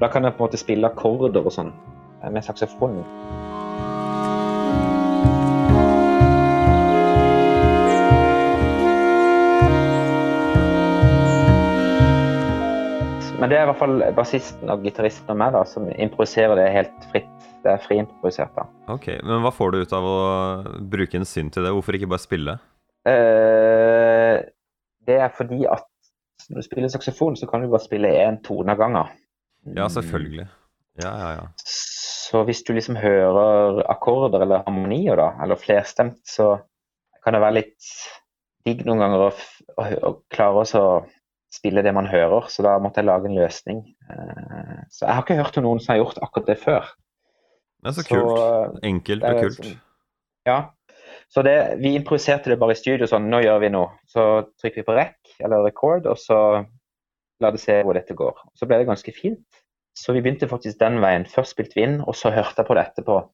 da 0.00 0.10
kan 0.12 0.24
jeg 0.24 0.34
på 0.34 0.44
en 0.44 0.48
måte 0.48 0.60
spille 0.60 0.90
akkorder 0.90 1.46
og 1.46 1.54
sånn 1.54 1.72
eh, 2.22 2.30
med 2.30 2.44
saksofonen. 2.44 3.06
Men 13.48 13.54
det 13.54 13.60
er 13.62 13.64
i 13.64 13.68
hvert 13.70 13.80
fall 13.80 14.02
bassisten 14.12 14.68
og 14.68 14.82
gitaristen 14.84 15.30
og 15.32 15.36
meg 15.40 15.54
da, 15.54 15.62
som 15.64 15.86
improviserer 15.88 16.58
det 16.58 16.66
helt 16.74 17.06
fritt. 17.08 17.46
Det 17.62 17.70
er 17.72 17.80
friimprovisert, 17.80 18.52
da. 18.52 18.66
Ok, 18.92 19.06
Men 19.24 19.40
hva 19.40 19.52
får 19.56 19.72
du 19.72 19.78
ut 19.80 19.94
av 19.96 20.04
å 20.04 20.18
bruke 20.92 21.16
en 21.16 21.24
synt 21.24 21.54
til 21.56 21.64
det? 21.64 21.72
Hvorfor 21.72 21.96
ikke 21.96 22.10
bare 22.12 22.20
spille? 22.20 22.58
Uh, 23.08 24.44
det 25.08 25.16
er 25.16 25.32
fordi 25.32 25.62
at 25.64 25.88
når 26.50 26.60
du 26.60 26.66
spiller 26.68 26.92
saksofon, 26.92 27.40
så 27.40 27.48
kan 27.48 27.64
du 27.64 27.72
bare 27.72 27.86
spille 27.86 28.12
én 28.20 28.36
tone 28.44 28.76
av 28.76 28.84
gangen. 28.84 29.16
Ja, 29.72 29.88
selvfølgelig. 29.96 30.44
Ja, 31.00 31.16
ja, 31.16 31.34
ja. 31.40 31.50
Så 31.64 32.44
hvis 32.44 32.60
du 32.68 32.76
liksom 32.76 33.00
hører 33.00 33.80
akkorder 33.88 34.44
eller 34.44 34.66
harmonier, 34.68 35.16
da, 35.16 35.32
eller 35.40 35.56
flerstemt, 35.56 36.20
så 36.28 36.58
kan 37.24 37.32
det 37.32 37.46
være 37.48 37.62
litt 37.62 37.92
digg 38.68 38.84
noen 38.84 39.06
ganger 39.06 39.30
å, 39.30 39.36
å, 39.72 39.92
å 40.04 40.18
klare 40.36 40.68
å 40.68 40.68
spille 41.54 41.82
det 41.82 41.94
man 41.94 42.06
hører. 42.06 42.48
Så 42.52 42.62
da 42.66 42.76
måtte 42.82 43.00
jeg 43.00 43.08
lage 43.08 43.28
en 43.30 43.36
løsning. 43.38 43.82
Eh, 44.10 44.80
så 44.90 45.06
jeg 45.06 45.14
har 45.14 45.22
ikke 45.24 45.38
hørt 45.42 45.58
om 45.58 45.64
noen 45.64 45.80
som 45.80 45.94
har 45.94 46.02
gjort 46.04 46.18
akkurat 46.22 46.46
det 46.52 46.58
før. 46.62 46.88
Det 47.82 47.88
er 47.92 47.96
så 47.96 48.02
Så, 48.02 48.08
kult. 48.10 48.80
Enkelt 48.84 49.22
og 49.24 49.30
er 49.30 49.40
kult. 49.42 49.58
sånn- 49.62 49.80
Ja. 50.46 50.58
Så 51.30 51.42
det, 51.44 51.78
vi 51.80 51.94
improviserte 51.94 52.48
det 52.50 52.58
bare 52.58 52.72
i 52.72 52.74
studio 52.74 53.06
sånn, 53.06 53.28
nå 53.28 53.42
gjør 53.44 53.60
vi 53.60 53.68
noe. 53.68 53.90
Så 54.06 54.48
trykker 54.60 54.76
vi 54.76 54.82
på 54.82 54.96
rec 54.96 55.14
eller 55.40 55.62
record, 55.64 56.06
og 56.06 56.16
så 56.16 56.66
la 57.40 57.50
det 57.50 57.60
se 57.60 57.82
hvor 57.82 57.94
dette 57.94 58.14
går. 58.16 58.34
Så 58.56 58.66
ble 58.66 58.78
det 58.78 58.86
ganske 58.88 59.12
fint. 59.14 59.44
Så 59.94 60.12
vi 60.12 60.20
begynte 60.22 60.48
faktisk 60.48 60.78
den 60.78 61.00
veien. 61.00 61.24
Først 61.26 61.50
spilte 61.56 61.74
vi 61.76 61.82
inn, 61.82 62.00
og 62.00 62.14
så 62.14 62.30
hørte 62.32 62.56
jeg 62.62 62.66
på 62.66 62.74
det 62.74 62.86
etterpå. 62.86 63.28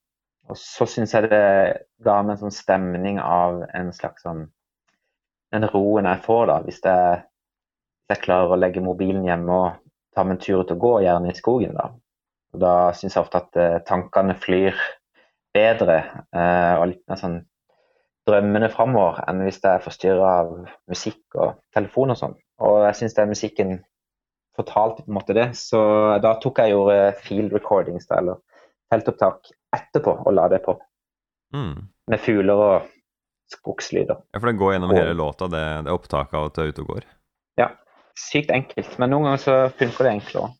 Og 0.48 0.56
så 0.56 0.86
syns 0.86 1.12
jeg 1.12 1.30
det 1.30 1.86
ga 2.04 2.22
meg 2.22 2.34
en 2.36 2.50
sånn 2.50 2.52
stemning 2.52 3.18
av 3.18 3.62
en 3.74 3.92
slags 3.92 4.22
sånn 4.22 4.50
Den 5.52 5.62
roen 5.70 6.04
jeg 6.04 6.20
får 6.24 6.46
da, 6.46 6.60
hvis 6.62 6.80
jeg, 6.82 7.22
hvis 7.22 7.33
jeg 8.10 8.22
klarer 8.24 8.52
å 8.52 8.58
legge 8.60 8.82
mobilen 8.84 9.24
hjemme 9.26 9.54
og 9.54 9.80
ta 10.14 10.24
meg 10.24 10.36
en 10.36 10.42
tur 10.44 10.62
ut 10.62 10.74
og 10.74 10.82
gå, 10.82 10.92
gjerne 11.06 11.30
i 11.32 11.38
skogen. 11.38 11.74
Da 11.74 11.90
Og 12.54 12.60
da 12.62 12.74
syns 12.94 13.16
jeg 13.16 13.24
ofte 13.24 13.40
at 13.40 13.56
eh, 13.58 13.80
tankene 13.86 14.36
flyr 14.38 14.76
bedre 15.54 15.96
eh, 16.34 16.74
og 16.78 16.86
litt 16.92 17.02
mer 17.10 17.18
sånn 17.18 17.40
drømmende 18.28 18.70
framover 18.72 19.18
enn 19.28 19.42
hvis 19.44 19.58
jeg 19.60 19.72
er 19.74 19.82
forstyrra 19.84 20.28
av 20.40 20.52
musikk 20.90 21.34
og 21.34 21.58
telefon 21.74 22.14
og 22.14 22.20
sånn. 22.20 22.36
Og 22.64 22.84
jeg 22.86 23.00
syns 23.00 23.16
den 23.18 23.32
musikken 23.32 23.74
fortalte 24.54 25.02
på 25.02 25.10
en 25.10 25.16
måte 25.18 25.34
det, 25.34 25.48
så 25.58 25.80
da 26.22 26.36
tok 26.40 26.60
jeg 26.62 26.72
gjorde 26.72 26.98
field 27.26 27.52
recordings, 27.52 28.06
da, 28.06 28.20
eller 28.22 28.38
feltopptak, 28.92 29.50
etterpå 29.74 30.14
og 30.22 30.30
la 30.36 30.46
det 30.52 30.62
på. 30.62 30.76
Mm. 31.54 31.88
Med 32.12 32.22
fugler 32.22 32.62
og 32.62 32.86
skogslyder. 33.50 34.22
Ja, 34.30 34.38
for 34.38 34.46
det 34.46 34.58
går 34.62 34.76
gjennom 34.76 34.94
Og- 34.94 35.00
hele 35.00 35.18
låta, 35.18 35.48
det, 35.50 35.64
det 35.84 35.92
opptaket 35.92 36.38
av 36.38 36.46
at 36.46 36.54
du 36.54 36.62
er 36.62 36.70
ute 36.70 36.84
og 36.86 36.92
går. 36.94 37.08
Sykt 38.18 38.52
enkelt, 38.54 38.92
men 39.02 39.10
noen 39.10 39.26
ganger 39.28 39.42
så 39.42 39.54
funker 39.74 40.06
det 40.06 40.12
enklere. 40.18 40.52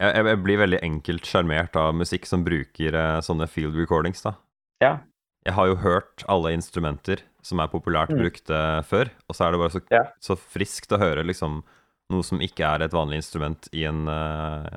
Jeg, 0.00 0.14
jeg, 0.16 0.24
jeg 0.30 0.40
blir 0.46 0.60
veldig 0.62 0.78
enkelt 0.86 1.28
sjarmert 1.28 1.76
av 1.76 1.90
musikk 1.94 2.24
som 2.28 2.44
bruker 2.46 2.96
eh, 2.96 3.18
sånne 3.24 3.48
field 3.52 3.76
recordings, 3.76 4.22
da. 4.24 4.32
Ja. 4.80 4.94
Jeg 5.44 5.56
har 5.58 5.68
jo 5.68 5.76
hørt 5.82 6.24
alle 6.32 6.54
instrumenter 6.56 7.20
som 7.44 7.60
er 7.60 7.68
populært 7.68 8.12
Mm. 8.14 8.22
brukt 8.22 8.50
eh, 8.54 8.80
før, 8.88 9.10
og 9.28 9.36
så 9.36 9.44
er 9.44 9.52
det 9.52 9.60
bare 9.60 9.74
så, 9.74 9.82
Ja. 9.92 10.02
så 10.22 10.36
friskt 10.38 10.92
å 10.94 11.00
høre 11.02 11.24
liksom 11.26 11.60
noe 12.12 12.22
som 12.24 12.40
ikke 12.44 12.64
er 12.64 12.82
et 12.86 12.92
vanlig 12.96 13.20
instrument 13.20 13.68
i 13.72 13.84
en, 13.88 14.06
uh, 14.08 14.68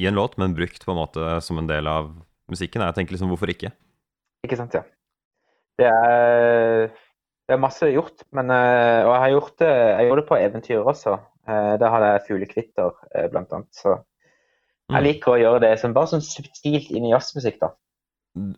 i 0.00 0.06
en 0.06 0.14
låt, 0.16 0.36
men 0.38 0.54
brukt 0.56 0.82
på 0.84 0.90
en 0.90 0.98
måte 0.98 1.36
som 1.42 1.58
en 1.58 1.68
del 1.68 1.86
av 1.86 2.08
musikken. 2.50 2.82
Jeg 2.82 2.94
tenker 2.96 3.14
liksom, 3.14 3.30
hvorfor 3.30 3.50
ikke? 3.52 3.70
Ikke 4.46 4.56
sant, 4.58 4.74
ja. 4.74 4.82
Det 5.78 5.86
er, 5.86 6.88
det 7.48 7.54
er 7.54 7.62
masse 7.62 7.86
gjort, 7.92 8.24
men, 8.36 8.50
eh, 8.50 9.02
og 9.06 9.12
jeg 9.14 9.22
har 9.22 9.34
gjort 9.36 9.56
det, 9.62 9.70
jeg 9.70 10.08
gjorde 10.08 10.22
det 10.22 10.28
på 10.28 10.40
eventyr 10.40 10.82
også. 10.94 11.18
Eh, 11.48 11.76
Der 11.80 11.90
hadde 11.90 12.08
jeg 12.12 12.24
fuglekvitter, 12.28 12.90
eh, 13.14 13.28
blant 13.32 13.52
annet. 13.52 13.68
Så 13.72 13.96
jeg 14.90 14.98
Mm. 15.00 15.04
liker 15.04 15.32
å 15.32 15.38
gjøre 15.40 15.60
det 15.60 15.78
som 15.80 15.92
bare 15.94 16.06
sånn 16.06 16.20
subtilt 16.22 16.90
inn 16.90 17.04
i 17.06 17.10
jazzmusikk, 17.12 17.60
da. 17.60 17.70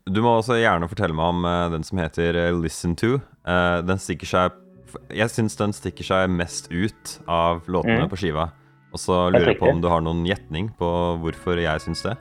Du 0.07 0.21
må 0.23 0.39
også 0.41 0.57
gjerne 0.61 0.89
fortelle 0.89 1.15
meg 1.15 1.25
om 1.27 1.45
eh, 1.45 1.69
den 1.71 1.83
som 1.85 1.99
heter 1.99 2.53
Listen 2.61 2.95
To. 2.97 3.21
Den 3.45 3.99
stikker 3.99 4.27
seg 4.27 4.53
Jeg 5.09 5.29
syns 5.31 5.57
den 5.57 5.73
stikker 5.73 6.05
seg 6.05 6.29
mest 6.29 6.69
ut 6.71 7.21
av 7.27 7.63
låtene 7.67 8.03
Mm. 8.05 8.11
på 8.11 8.17
skiva. 8.19 8.51
Og 8.93 8.99
så 9.01 9.31
lurer 9.33 9.47
jeg 9.55 9.59
på 9.59 9.71
om 9.71 9.81
du 9.81 9.89
har 9.89 10.03
noen 10.03 10.27
gjetning 10.27 10.69
på 10.77 11.17
hvorfor 11.23 11.57
jeg 11.57 11.81
syns 11.81 12.03
det? 12.03 12.19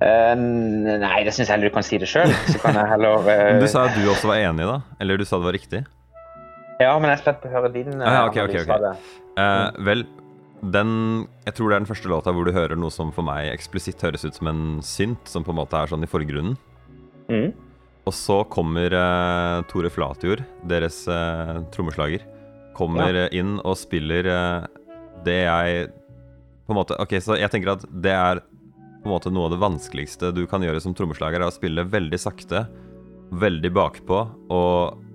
Uh, 0.00 0.34
Nei, 0.36 1.24
det 1.24 1.32
syns 1.34 1.48
jeg 1.48 1.54
heller 1.56 1.70
du 1.70 1.74
kan 1.74 1.82
si 1.82 1.98
det 1.98 2.06
sjøl. 2.06 2.28
Så 2.52 2.60
kan 2.62 2.74
jeg 2.78 2.86
heller 2.86 3.16
uh... 3.18 3.24
Men 3.54 3.60
du 3.64 3.66
sa 3.66 3.86
at 3.88 3.96
du 3.96 4.04
også 4.12 4.28
var 4.30 4.36
enig, 4.36 4.66
da? 4.68 4.76
Eller 5.00 5.16
du 5.18 5.24
sa 5.24 5.38
det 5.40 5.48
var 5.48 5.56
riktig? 5.56 5.80
Ja, 6.78 6.94
men 6.98 7.10
jeg 7.10 7.18
er 7.18 7.22
spent 7.24 7.40
på 7.42 7.50
å 7.50 7.54
høre 7.56 7.70
din 7.74 7.90
eh, 7.96 8.06
Ah, 8.06 8.20
ja, 8.20 8.24
okay, 8.28 8.46
okay. 8.46 8.62
analyse 8.62 8.74
av 8.76 8.84
det. 8.84 8.92
Eh, 9.42 9.84
vel, 9.88 10.04
den 10.74 10.92
Jeg 11.46 11.56
tror 11.58 11.70
det 11.70 11.76
er 11.76 11.82
den 11.82 11.90
første 11.90 12.10
låta 12.10 12.34
hvor 12.34 12.46
du 12.46 12.54
hører 12.54 12.78
noe 12.78 12.94
som 12.94 13.10
for 13.14 13.26
meg 13.26 13.50
eksplisitt 13.52 14.02
høres 14.06 14.26
ut 14.26 14.38
som 14.38 14.50
en 14.50 14.62
synt, 14.86 15.24
som 15.30 15.46
på 15.46 15.54
en 15.54 15.60
måte 15.60 15.78
er 15.78 15.90
sånn 15.90 16.06
i 16.06 16.10
forgrunnen. 16.10 16.58
Mm. 17.28 17.50
Og 18.08 18.14
så 18.16 18.40
kommer 18.48 18.94
uh, 18.94 19.60
Tore 19.68 19.90
Flatjord, 19.92 20.40
deres 20.70 21.02
uh, 21.12 21.60
trommeslager, 21.74 22.24
kommer 22.78 23.24
ja. 23.24 23.26
inn 23.36 23.58
og 23.58 23.74
spiller 23.76 24.28
eh, 24.30 24.66
det 25.26 25.40
jeg 25.42 25.88
på 26.62 26.70
en 26.70 26.78
måte 26.78 26.94
Ok, 27.02 27.16
så 27.18 27.34
jeg 27.34 27.50
tenker 27.50 27.72
at 27.72 27.82
det 27.90 28.12
er 28.14 28.38
på 28.38 29.08
en 29.08 29.14
måte 29.16 29.32
noe 29.34 29.48
av 29.48 29.56
det 29.56 29.58
vanskeligste 29.58 30.30
du 30.36 30.44
kan 30.46 30.62
gjøre 30.62 30.80
som 30.84 30.94
trommeslager, 30.94 31.42
er 31.42 31.50
å 31.50 31.54
spille 31.54 31.82
veldig 31.90 32.20
sakte, 32.22 32.62
veldig 33.42 33.72
bakpå, 33.74 34.20
og 34.54 35.07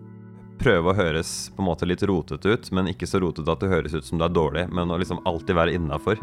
prøve 0.62 0.92
å 0.92 0.98
høres 0.98 1.52
på 1.56 1.64
en 1.64 1.70
måte 1.70 1.88
litt 1.90 2.04
rotete 2.08 2.56
ut, 2.56 2.72
men 2.76 2.92
ikke 2.92 3.10
så 3.10 3.22
rotete 3.24 3.52
at 3.52 3.64
det 3.64 3.72
høres 3.74 3.96
ut 3.98 4.08
som 4.08 4.20
du 4.20 4.28
er 4.28 4.34
dårlig, 4.34 4.68
men 4.72 4.92
å 4.92 5.00
liksom 5.02 5.24
alltid 5.30 5.58
være 5.58 5.78
innafor. 5.80 6.22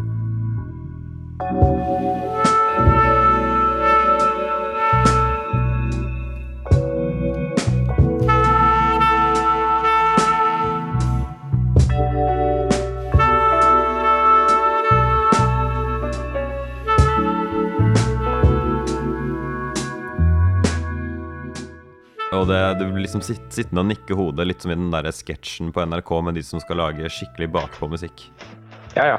Det, 22.50 22.60
du 22.80 22.86
blir 22.90 23.04
liksom 23.04 23.22
sitt, 23.22 23.44
sittende 23.54 23.84
og 23.84 23.90
nikke 23.92 24.16
hodet, 24.18 24.46
litt 24.48 24.64
som 24.64 24.72
i 24.72 24.78
den 24.78 24.90
der 24.92 25.06
sketsjen 25.14 25.70
på 25.74 25.84
NRK 25.86 26.10
med 26.26 26.34
de 26.38 26.42
som 26.46 26.62
skal 26.62 26.80
lage 26.82 27.10
skikkelig 27.12 27.50
bakpå-musikk. 27.54 28.24
Ja, 28.96 29.04
ja. 29.06 29.18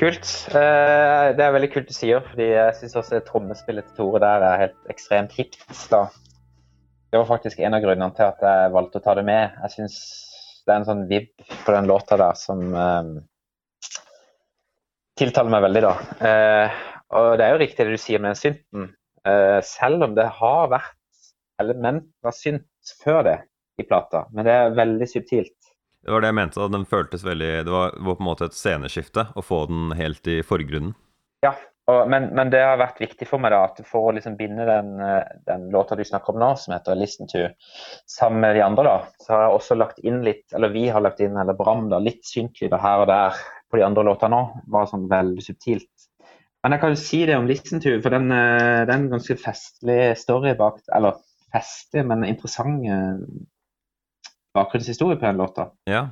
Kult. 0.00 0.24
Eh, 0.56 1.26
Det 1.36 1.44
er 1.44 1.52
veldig 1.54 1.68
kult 1.74 1.90
du 1.90 1.94
sier, 1.94 2.24
fordi 2.30 2.48
jeg 2.54 2.78
syns 2.80 2.96
også 2.98 3.20
trommespillet 3.28 3.86
til 3.90 3.98
Tore 4.00 4.22
der 4.24 4.46
er 4.48 4.62
helt 4.64 4.90
ekstremt 4.90 5.34
hipt. 5.36 5.60
Det 5.92 7.20
var 7.20 7.28
faktisk 7.28 7.60
en 7.60 7.76
av 7.76 7.84
grunnene 7.84 8.16
til 8.16 8.24
at 8.24 8.40
jeg 8.40 8.72
valgte 8.72 8.98
å 9.02 9.04
ta 9.04 9.14
det 9.18 9.26
med. 9.28 9.52
Jeg 9.66 9.74
syns 9.76 9.98
det 10.64 10.72
er 10.72 10.80
en 10.80 10.88
sånn 10.88 11.04
vib 11.10 11.28
på 11.66 11.74
den 11.74 11.90
låta 11.90 12.16
der 12.16 12.38
som 12.40 12.64
eh, 12.72 13.12
tiltaler 15.20 15.52
meg 15.52 15.66
veldig, 15.68 15.84
da. 15.84 15.92
Eh, 16.24 16.80
og 17.12 17.34
det 17.36 17.44
er 17.46 17.52
jo 17.54 17.60
riktig 17.62 17.84
det 17.84 17.94
du 17.98 18.00
sier 18.00 18.22
med 18.22 18.32
den 18.32 18.40
synten. 18.40 18.90
Eh, 19.28 19.60
selv 19.66 20.08
om 20.08 20.16
det 20.16 20.26
har 20.40 20.70
vært 20.72 20.96
elementer 21.62 22.28
av 22.28 22.36
synt 22.36 22.94
før 23.02 23.22
det 23.28 23.38
i 23.80 23.86
plata, 23.88 24.26
men 24.34 24.46
det 24.46 24.54
er 24.54 24.76
veldig 24.76 25.08
subtilt. 25.08 25.56
Det 26.02 26.10
var 26.10 26.22
det 26.22 26.32
jeg 26.32 26.38
mente. 26.40 26.58
da, 26.58 26.68
Den 26.68 26.86
føltes 26.88 27.22
veldig 27.24 27.50
Det 27.64 27.70
var, 27.72 27.92
var 27.94 28.16
på 28.18 28.24
en 28.24 28.26
måte 28.26 28.48
et 28.50 28.56
sceneskifte 28.58 29.28
å 29.38 29.44
få 29.44 29.64
den 29.70 29.92
helt 29.94 30.26
i 30.26 30.40
forgrunnen. 30.42 30.96
Ja, 31.46 31.54
og, 31.90 32.04
men, 32.10 32.28
men 32.36 32.50
det 32.52 32.60
har 32.62 32.78
vært 32.78 33.00
viktig 33.02 33.26
for 33.26 33.42
meg 33.42 33.50
da, 33.54 33.64
at 33.66 33.80
for 33.88 34.08
å 34.08 34.14
liksom 34.14 34.36
binde 34.38 34.66
den, 34.68 34.92
eh, 35.02 35.32
den 35.48 35.66
låta 35.74 35.98
du 35.98 36.04
snakker 36.06 36.34
om 36.34 36.38
nå, 36.42 36.52
som 36.58 36.76
heter 36.76 36.98
'Listen 36.98 37.30
to', 37.30 37.48
sammen 38.06 38.44
med 38.44 38.54
de 38.56 38.62
andre, 38.62 38.84
da, 38.86 39.24
så 39.24 39.34
har 39.34 39.42
jeg 39.42 39.56
også 39.56 39.78
lagt 39.80 39.98
inn 40.06 40.20
litt, 40.22 40.46
eller 40.54 40.70
vi 40.74 40.86
har 40.94 41.02
lagt 41.02 41.20
inn, 41.20 41.36
eller 41.36 41.58
Bram, 41.58 41.88
da, 41.90 41.98
litt 41.98 42.22
syntlyder 42.26 42.82
her 42.82 43.02
og 43.02 43.10
der 43.10 43.42
på 43.70 43.80
de 43.80 43.86
andre 43.86 44.06
låtene 44.06 44.36
nå. 44.36 44.62
Bare 44.70 44.90
sånn 44.92 45.10
veldig 45.10 45.42
subtilt. 45.42 46.08
Men 46.62 46.76
jeg 46.76 46.84
kan 46.84 46.94
jo 46.94 47.02
si 47.02 47.24
det 47.26 47.36
om 47.40 47.50
'Listen 47.50 47.82
to', 47.82 47.98
for 48.02 48.14
den, 48.14 48.30
den 48.30 48.88
er 48.88 48.94
en 49.00 49.10
ganske 49.10 49.38
festlig 49.42 50.16
story 50.18 50.54
bak 50.54 50.78
Eller 50.94 51.18
festlig, 51.52 52.04
men 52.08 52.24
interessant 52.26 52.86
eh, 52.88 53.20
bakgrunnshistorie 54.56 55.18
på 55.20 55.26
den 55.26 55.40
låta. 55.40 55.70
Ja. 55.88 56.08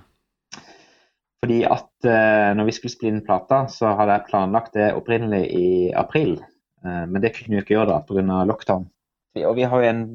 Fordi 1.41 1.63
at 1.65 2.05
eh, 2.05 2.53
når 2.57 2.69
vi 2.69 2.77
skulle 2.77 2.93
spille 2.93 3.15
inn 3.15 3.25
plata, 3.25 3.65
så 3.73 3.95
hadde 3.97 4.19
jeg 4.19 4.29
planlagt 4.29 4.77
det 4.77 4.93
opprinnelig 4.97 5.43
i 5.57 5.67
april. 5.97 6.37
Eh, 6.85 7.05
men 7.09 7.21
det 7.23 7.33
kunne 7.37 7.57
vi 7.57 7.65
ikke 7.65 7.79
gjøre 7.79 7.95
da 7.95 8.01
pga. 8.05 8.45
lockdown. 8.49 8.89
Og 9.47 9.57
vi 9.57 9.69
har 9.73 9.83
jo 9.83 9.91
en 9.91 10.07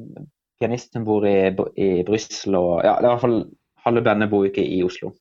pianist 0.60 0.92
som 0.92 1.04
bor 1.04 1.26
i, 1.26 1.50
i 1.76 2.02
Brussel, 2.06 2.54
og 2.58 2.84
ja, 2.84 2.98
i 3.00 3.08
hvert 3.08 3.24
fall 3.24 3.40
halve 3.86 4.02
bandet 4.06 4.30
bor 4.30 4.46
ikke 4.46 4.64
i 4.64 4.82
Oslo. 4.86 5.12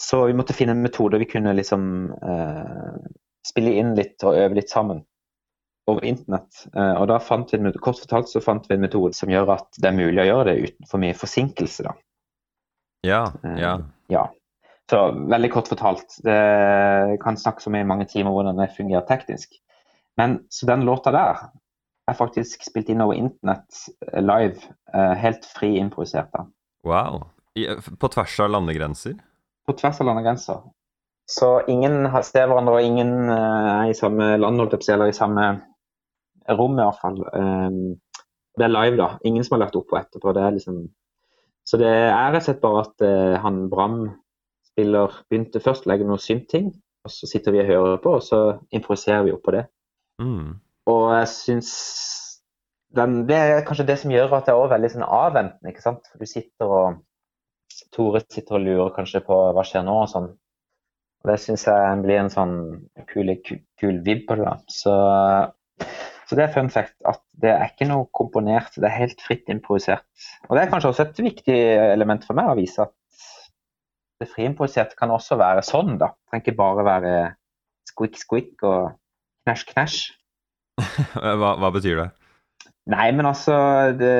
Så 0.00 0.24
vi 0.26 0.36
måtte 0.36 0.56
finne 0.56 0.74
en 0.74 0.82
metode 0.82 1.20
vi 1.22 1.28
kunne 1.30 1.54
liksom 1.54 1.84
eh, 2.18 2.94
spille 3.46 3.76
inn 3.78 3.92
litt 3.94 4.24
og 4.26 4.38
øve 4.40 4.58
litt 4.58 4.72
sammen 4.72 5.04
over 5.86 6.04
internett. 6.04 6.66
Eh, 6.76 6.94
og 6.98 7.08
da 7.10 7.18
fant 7.22 7.52
vi 7.52 7.72
Kort 7.82 8.00
fortalt 8.00 8.30
så 8.30 8.42
fant 8.44 8.66
vi 8.68 8.76
en 8.76 8.84
metode 8.84 9.14
som 9.16 9.32
gjør 9.32 9.54
at 9.56 9.80
det 9.80 9.90
er 9.90 9.98
mulig 9.98 10.22
å 10.22 10.28
gjøre 10.30 10.46
det 10.50 10.70
uten 10.70 10.88
for 10.90 11.02
mye 11.02 11.16
forsinkelse. 11.18 11.84
da. 11.88 11.94
Ja, 13.04 13.24
ja. 13.42 13.74
Eh, 13.76 13.90
ja. 14.14 14.28
Så 14.90 15.00
veldig 15.16 15.48
kort 15.48 15.68
fortalt, 15.72 16.18
det 16.26 17.18
kan 17.22 17.38
snakkes 17.40 17.70
om 17.70 17.76
i 17.78 17.86
mange 17.88 18.04
timer 18.04 18.34
hvordan 18.34 18.58
det 18.60 18.74
fungerer 18.76 19.06
teknisk. 19.08 19.56
Men 20.20 20.42
så 20.52 20.68
den 20.68 20.84
låta 20.84 21.12
der 21.14 21.40
er 22.04 22.18
faktisk 22.18 22.66
spilt 22.66 22.90
inn 22.92 23.00
over 23.00 23.16
internett 23.16 23.80
eh, 24.12 24.20
live, 24.20 24.60
helt 24.92 25.48
fri 25.48 25.78
improvisert. 25.80 26.28
da. 26.32 26.44
Wow. 26.84 27.24
På 27.98 28.10
tvers 28.12 28.36
av 28.44 28.52
landegrenser? 28.52 29.16
På 29.64 29.72
tvers 29.72 30.00
av 30.00 30.10
landegrenser. 30.10 30.60
Så 31.32 31.48
ingen 31.72 32.04
ser 32.20 32.50
hverandre, 32.50 32.76
og 32.76 32.84
ingen 32.84 33.30
er 33.32 33.88
i 33.88 33.96
samme 33.96 34.34
land, 34.36 34.60
eller 34.60 35.08
i 35.08 35.16
samme 35.16 35.46
rom 36.52 36.76
i 36.76 36.82
hvert 36.82 37.00
fall. 37.00 37.20
Det 38.54 38.66
er 38.66 38.72
live, 38.72 38.98
da. 39.00 39.08
Ingen 39.24 39.44
som 39.46 39.56
har 39.56 39.64
lagt 39.64 39.78
opp 39.78 39.88
på 39.90 39.98
etterpå. 39.98 40.34
Det 40.36 40.42
er 40.44 40.56
liksom 40.58 40.84
Så 41.64 41.78
det 41.80 41.88
er 41.88 42.34
rett 42.34 42.42
og 42.42 42.44
slett 42.44 42.60
bare 42.60 42.82
at 42.84 43.04
han 43.40 43.62
Bram 43.72 44.02
spiller 44.68 45.14
begynte 45.30 45.62
først 45.64 45.86
å 45.86 45.90
legge 45.92 46.04
noen 46.04 46.20
synt-ting, 46.20 46.68
og 47.06 47.12
så 47.12 47.28
sitter 47.30 47.54
vi 47.54 47.62
og 47.62 47.70
hører 47.70 48.02
på, 48.04 48.12
og 48.18 48.24
så 48.26 48.40
improviserer 48.74 49.24
vi 49.24 49.32
opp 49.32 49.44
på 49.46 49.54
det. 49.56 49.64
Mm. 50.20 50.58
Og 50.92 51.04
jeg 51.14 51.30
syns 51.32 51.72
den, 52.94 53.26
Det 53.26 53.36
er 53.36 53.64
kanskje 53.66 53.86
det 53.88 53.98
som 54.02 54.12
gjør 54.12 54.36
at 54.36 54.46
det 54.46 54.54
er 54.54 54.72
veldig 54.74 54.90
sånn 54.92 55.08
avventende. 55.08 55.72
ikke 55.72 55.82
sant? 55.82 56.06
For 56.12 56.22
du 56.22 56.30
sitter 56.30 56.78
og 56.78 57.02
Tore 57.94 58.20
sitter 58.30 58.58
og 58.58 58.62
lurer 58.62 58.94
kanskje 58.94 59.24
på 59.26 59.36
hva 59.54 59.64
skjer 59.66 59.82
nå 59.86 59.94
og 60.04 60.10
sånn. 60.10 60.28
Og 61.24 61.30
Det 61.30 61.38
syns 61.42 61.64
jeg 61.66 62.02
blir 62.04 62.20
en 62.20 62.30
sånn 62.30 62.56
kul, 63.10 63.32
kul, 63.46 63.60
kul 63.80 64.00
vibb 64.06 64.26
på 64.28 64.36
det. 64.38 64.44
da. 64.44 64.56
Så, 64.70 64.94
så 66.34 66.40
det 66.40 66.48
er 66.48 66.54
fun 66.54 66.70
fact 66.72 66.96
at 67.06 67.20
det 67.42 67.50
er 67.52 67.68
ikke 67.68 67.86
noe 67.86 68.08
komponert, 68.10 68.74
det 68.74 68.88
er 68.88 68.96
helt 68.96 69.20
fritt 69.22 69.46
improvisert. 69.52 70.02
Og 70.48 70.56
det 70.56 70.64
er 70.64 70.70
kanskje 70.72 70.90
også 70.90 71.04
et 71.04 71.20
viktig 71.22 71.58
element 71.94 72.26
for 72.26 72.34
meg 72.34 72.50
å 72.50 72.56
vise 72.58 72.82
at 72.82 72.90
det 74.18 74.26
friimproviserte 74.32 74.98
kan 74.98 75.12
også 75.14 75.38
være 75.38 75.62
sånn, 75.62 75.94
da. 76.00 76.10
Det 76.10 76.32
trenger 76.32 76.44
ikke 76.48 76.58
bare 76.58 76.86
være 76.88 77.14
squeak, 77.86 78.18
squeak 78.18 78.66
og 78.66 78.96
knæsj, 79.46 79.64
knæsj. 79.70 80.02
hva, 81.38 81.54
hva, 81.62 81.70
betyr 81.76 82.02
det? 82.02 82.10
Nei, 82.90 83.06
men 83.14 83.28
altså 83.30 83.54
Det, 83.96 84.16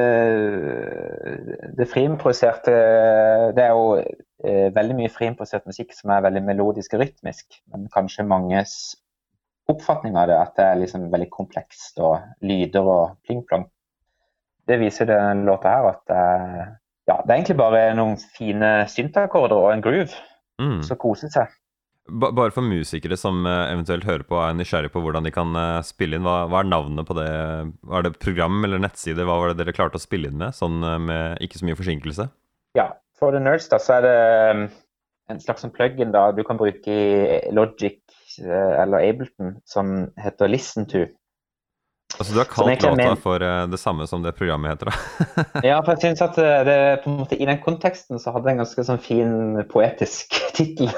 det 1.77 1.89
friimproviserte 1.91 2.73
Det 3.53 3.65
er 3.65 3.73
jo 3.75 3.97
eh, 3.99 4.71
veldig 4.73 4.97
mye 5.01 5.11
friimprovisert 5.13 5.67
musikk 5.67 5.91
som 5.99 6.15
er 6.15 6.23
veldig 6.29 6.45
melodisk 6.47 6.95
og 6.95 7.03
rytmisk. 7.03 7.59
Men 7.75 7.91
kanskje 7.93 8.29
manges 8.31 8.95
oppfatning 9.71 10.19
av 10.21 10.29
det 10.29 10.37
at 10.39 10.55
det 10.59 10.67
er 10.69 10.81
liksom 10.83 11.09
veldig 11.13 11.31
komplekst 11.33 12.01
og 12.05 12.21
lyder 12.45 12.85
og 12.85 13.17
pling-plong. 13.25 13.65
Det 14.69 14.79
viser 14.81 15.09
den 15.09 15.45
låta 15.49 15.73
her 15.73 15.91
at 15.93 16.15
er 16.15 16.45
ja, 17.05 17.19
det 17.21 17.29
er 17.29 17.37
egentlig 17.37 17.59
bare 17.61 17.81
noen 17.97 18.15
fine 18.17 18.87
syntakkorder 18.89 19.59
og 19.61 19.75
en 19.75 19.85
groove. 19.85 20.15
Mm. 20.63 20.83
som 20.87 20.99
koser 21.01 21.31
seg. 21.35 21.53
Bare 22.05 22.53
for 22.53 22.67
musikere 22.67 23.17
som 23.17 23.47
eh, 23.49 23.73
eventuelt 23.73 24.05
hører 24.05 24.27
på 24.29 24.37
og 24.37 24.43
er 24.45 24.57
nysgjerrig 24.59 24.91
på 24.93 25.01
hvordan 25.01 25.25
de 25.25 25.33
kan 25.33 25.57
eh, 25.57 25.81
spille 25.87 26.19
inn, 26.19 26.27
hva, 26.27 26.45
hva, 26.53 26.61
er 26.61 26.69
navnet 26.69 27.09
på 27.09 27.17
det? 27.17 27.29
Var 27.89 28.05
det 28.05 28.19
program 28.21 28.59
eller 28.67 28.83
nettside? 28.83 29.25
Hva 29.25 29.39
var 29.41 29.51
det 29.51 29.63
dere 29.63 29.75
klarte 29.77 29.97
å 29.97 30.03
spille 30.03 30.29
inn 30.29 30.37
med, 30.43 30.53
sånn 30.55 30.85
eh, 30.85 30.99
med 31.01 31.41
ikke 31.45 31.63
så 31.63 31.69
mye 31.69 31.79
forsinkelse? 31.81 32.29
Ja, 32.77 32.91
for 33.17 33.33
the 33.33 33.41
nerds 33.41 33.71
da, 33.73 33.81
så 33.81 33.97
er 33.97 34.05
det 34.05 34.19
en 35.33 35.41
slags 35.41 35.65
plug-in 35.73 36.13
da 36.13 36.27
du 36.37 36.43
kan 36.45 36.61
bruke 36.61 36.93
i 36.93 37.41
Logic 37.57 38.03
eller 38.43 39.05
Ableton 39.05 39.59
som 39.69 39.97
heter 40.21 40.51
Listen 40.51 40.89
to. 40.91 41.07
Altså 42.19 42.35
Du 42.35 42.39
har 42.39 42.47
kalt 42.47 42.83
låta 42.85 43.17
for 43.19 43.43
uh, 43.43 43.65
det 43.67 43.79
samme 43.81 44.07
som 44.07 44.23
det 44.23 44.35
programmet 44.39 44.75
heter, 44.75 44.91
da? 44.91 45.45
ja, 45.69 45.81
for 45.83 45.95
jeg 45.95 46.03
synes 46.05 46.23
at 46.23 46.39
eh, 46.39 46.61
det, 46.67 46.77
på 47.03 47.11
en 47.11 47.19
måte, 47.25 47.39
i 47.39 47.49
den 47.49 47.59
konteksten 47.63 48.21
så 48.23 48.35
hadde 48.35 48.47
det 48.47 48.55
en 48.55 48.63
ganske 48.63 48.85
sånn 48.87 49.03
fin 49.03 49.65
poetisk 49.71 50.37
tittel. 50.57 50.93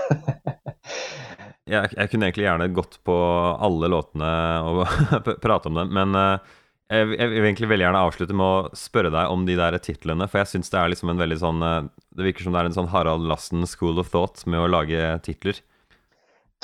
jeg, 1.64 1.88
jeg, 1.94 2.10
kunne 2.12 2.28
egentlig 2.28 2.46
gjerne 2.48 2.68
gått 2.76 3.00
på 3.06 3.16
alle 3.16 3.90
låtene 3.92 4.32
og 4.68 4.82
prate 5.44 5.72
om 5.72 5.80
dem, 5.80 5.94
men 5.96 6.20
jeg, 6.20 7.08
jeg, 7.16 7.30
vil 7.32 7.48
egentlig 7.48 7.70
veldig 7.72 7.88
gjerne 7.88 8.04
avslutte 8.10 8.36
med 8.36 8.46
å 8.46 8.76
spørre 8.76 9.14
deg 9.14 9.32
om 9.32 9.48
de 9.48 9.56
der 9.58 9.78
titlene, 9.80 10.28
for 10.28 10.42
jeg 10.42 10.52
syns 10.52 10.68
det 10.74 10.82
er 10.82 10.92
liksom 10.92 11.14
en 11.14 11.22
veldig 11.22 11.40
sånn 11.40 11.64
Det 11.88 12.28
virker 12.28 12.46
som 12.46 12.54
det 12.54 12.60
er 12.60 12.68
en 12.68 12.76
sånn 12.76 12.92
Harald 12.92 13.24
Lassen 13.26 13.64
school 13.66 13.98
of 14.02 14.12
thought 14.12 14.44
med 14.44 14.60
å 14.60 14.68
lage 14.68 15.16
titler. 15.24 15.64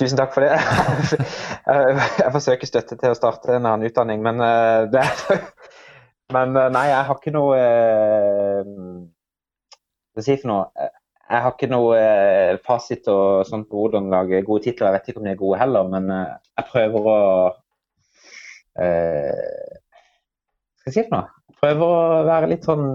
Tusen 0.02 0.18
takk 0.18 0.32
for 0.34 0.42
det. 0.42 0.56
Jeg 2.22 2.32
forsøker 2.34 2.66
støtte 2.66 2.96
til 2.98 3.12
å 3.12 3.14
starte 3.14 3.52
en 3.54 3.68
annen 3.68 3.86
utdanning, 3.86 4.18
men 4.24 4.40
det 4.90 4.98
er 4.98 5.44
Men 6.32 6.56
eh, 6.56 6.70
nei, 6.72 6.86
jeg 6.88 7.06
har 7.06 7.18
ikke 7.18 7.32
noe 7.34 7.58
Skal 10.10 10.22
jeg 10.22 10.26
si 10.26 10.36
for 10.40 10.50
noe? 10.50 10.88
Jeg 11.32 11.44
har 11.44 11.54
ikke 11.54 11.68
noe 11.70 11.98
fasit 12.66 13.06
og 13.12 13.46
sånt 13.48 13.68
på 13.70 13.78
hvordan 13.78 14.10
lage 14.12 14.42
gode 14.44 14.66
titler. 14.66 14.90
Jeg 14.90 14.96
vet 14.96 15.12
ikke 15.12 15.20
om 15.22 15.28
de 15.28 15.32
er 15.32 15.40
gode 15.40 15.60
heller, 15.62 15.92
men 15.92 16.10
jeg 16.12 16.66
prøver 16.68 17.06
å 17.12 17.18
Hva 18.76 18.88
skal 20.82 20.90
jeg 20.90 20.96
si 20.96 21.04
for 21.06 21.14
noe? 21.14 21.26
Jeg 21.52 21.60
prøver 21.62 21.94
å 21.94 22.24
være 22.26 22.50
litt 22.50 22.66
sånn 22.68 22.88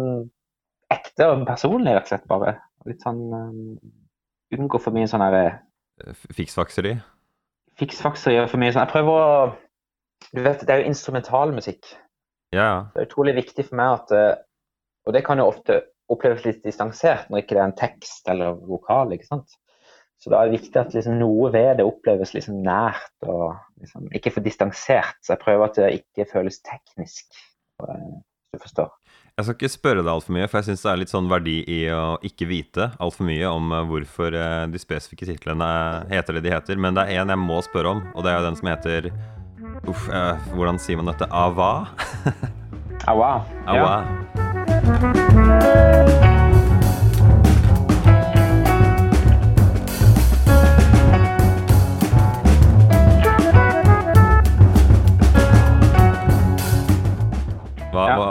ekte 0.93 1.31
og 1.31 1.47
personlig, 1.47 1.95
rett 1.95 2.05
og 2.05 2.11
slett, 2.11 2.27
bare. 2.29 2.57
Litt 2.89 3.01
sånn 3.05 3.23
Unngå 4.57 4.79
for 4.79 4.95
mye 4.95 5.09
sånn 5.09 5.25
herre 5.25 5.66
Fiksfakseri? 6.35 6.95
Fiksfakseri 7.77 8.37
er 8.37 8.49
for 8.49 8.61
mye 8.61 8.73
sånn 8.73 8.85
Jeg 8.85 8.93
prøver 8.93 9.17
å 9.17 9.29
Du 10.33 10.41
vet, 10.43 10.63
det 10.65 10.73
er 10.73 10.81
jo 10.81 10.91
instrumentalmusikk. 10.91 11.87
Ja. 12.55 12.89
Det 12.93 13.01
er 13.01 13.07
utrolig 13.09 13.35
viktig 13.37 13.67
for 13.69 13.79
meg 13.79 13.93
at 13.99 14.13
eh, 14.17 14.33
Og 15.07 15.15
det 15.15 15.23
kan 15.27 15.39
jo 15.41 15.47
ofte 15.51 15.81
oppleves 16.11 16.45
litt 16.45 16.61
distansert 16.63 17.27
når 17.29 17.43
ikke 17.43 17.55
det 17.55 17.61
er 17.61 17.67
en 17.67 17.79
tekst 17.79 18.29
eller 18.31 18.59
vokal. 18.67 19.11
ikke 19.11 19.27
sant? 19.27 19.57
Så 20.17 20.31
da 20.31 20.39
er 20.39 20.49
det 20.49 20.61
viktig 20.61 20.79
at 20.79 20.93
liksom 20.95 21.17
noe 21.19 21.49
ved 21.53 21.77
det 21.77 21.85
oppleves 21.85 22.31
liksom 22.33 22.61
nært 22.65 23.27
og 23.27 23.57
liksom 23.81 24.07
ikke 24.17 24.31
for 24.37 24.45
distansert. 24.45 25.19
Så 25.21 25.35
jeg 25.35 25.43
prøver 25.43 25.67
at 25.67 25.77
det 25.77 25.89
ikke 25.99 26.29
føles 26.31 26.61
teknisk, 26.65 27.37
hvis 27.77 28.55
du 28.55 28.61
forstår. 28.63 28.89
Jeg 29.37 29.45
skal 29.45 29.53
ikke 29.53 29.69
spørre 29.69 30.01
deg 30.01 30.09
altfor 30.09 30.33
mye, 30.33 30.47
for 30.49 30.57
jeg 30.57 30.65
syns 30.71 30.81
det 30.81 30.89
er 30.89 30.97
litt 30.97 31.11
sånn 31.11 31.27
verdi 31.29 31.59
i 31.69 31.75
å 31.93 32.17
ikke 32.25 32.47
vite 32.49 32.87
altfor 32.97 33.27
mye 33.27 33.51
om 33.51 33.69
eh, 33.69 33.83
hvorfor 33.85 34.33
eh, 34.33 34.63
de 34.73 34.81
spesifikke 34.81 35.27
titlene 35.29 35.67
heter 36.09 36.39
det 36.39 36.47
de 36.47 36.55
heter. 36.55 36.81
Men 36.81 36.97
det 36.97 37.03
er 37.05 37.21
én 37.21 37.29
jeg 37.29 37.43
må 37.43 37.59
spørre 37.61 37.91
om, 37.93 38.01
og 38.15 38.25
det 38.25 38.33
er 38.33 38.39
jo 38.39 38.47
den 38.47 38.57
som 38.57 38.71
heter 38.71 39.11
Uff, 39.85 40.09
eh, 40.09 40.49
hvordan 40.57 40.81
sier 40.81 40.97
man 40.97 41.13
dette? 41.13 41.29
Ava? 41.29 41.69
Awa. 43.13 43.31
Awa. 43.69 43.93
Ja. 45.37 46.37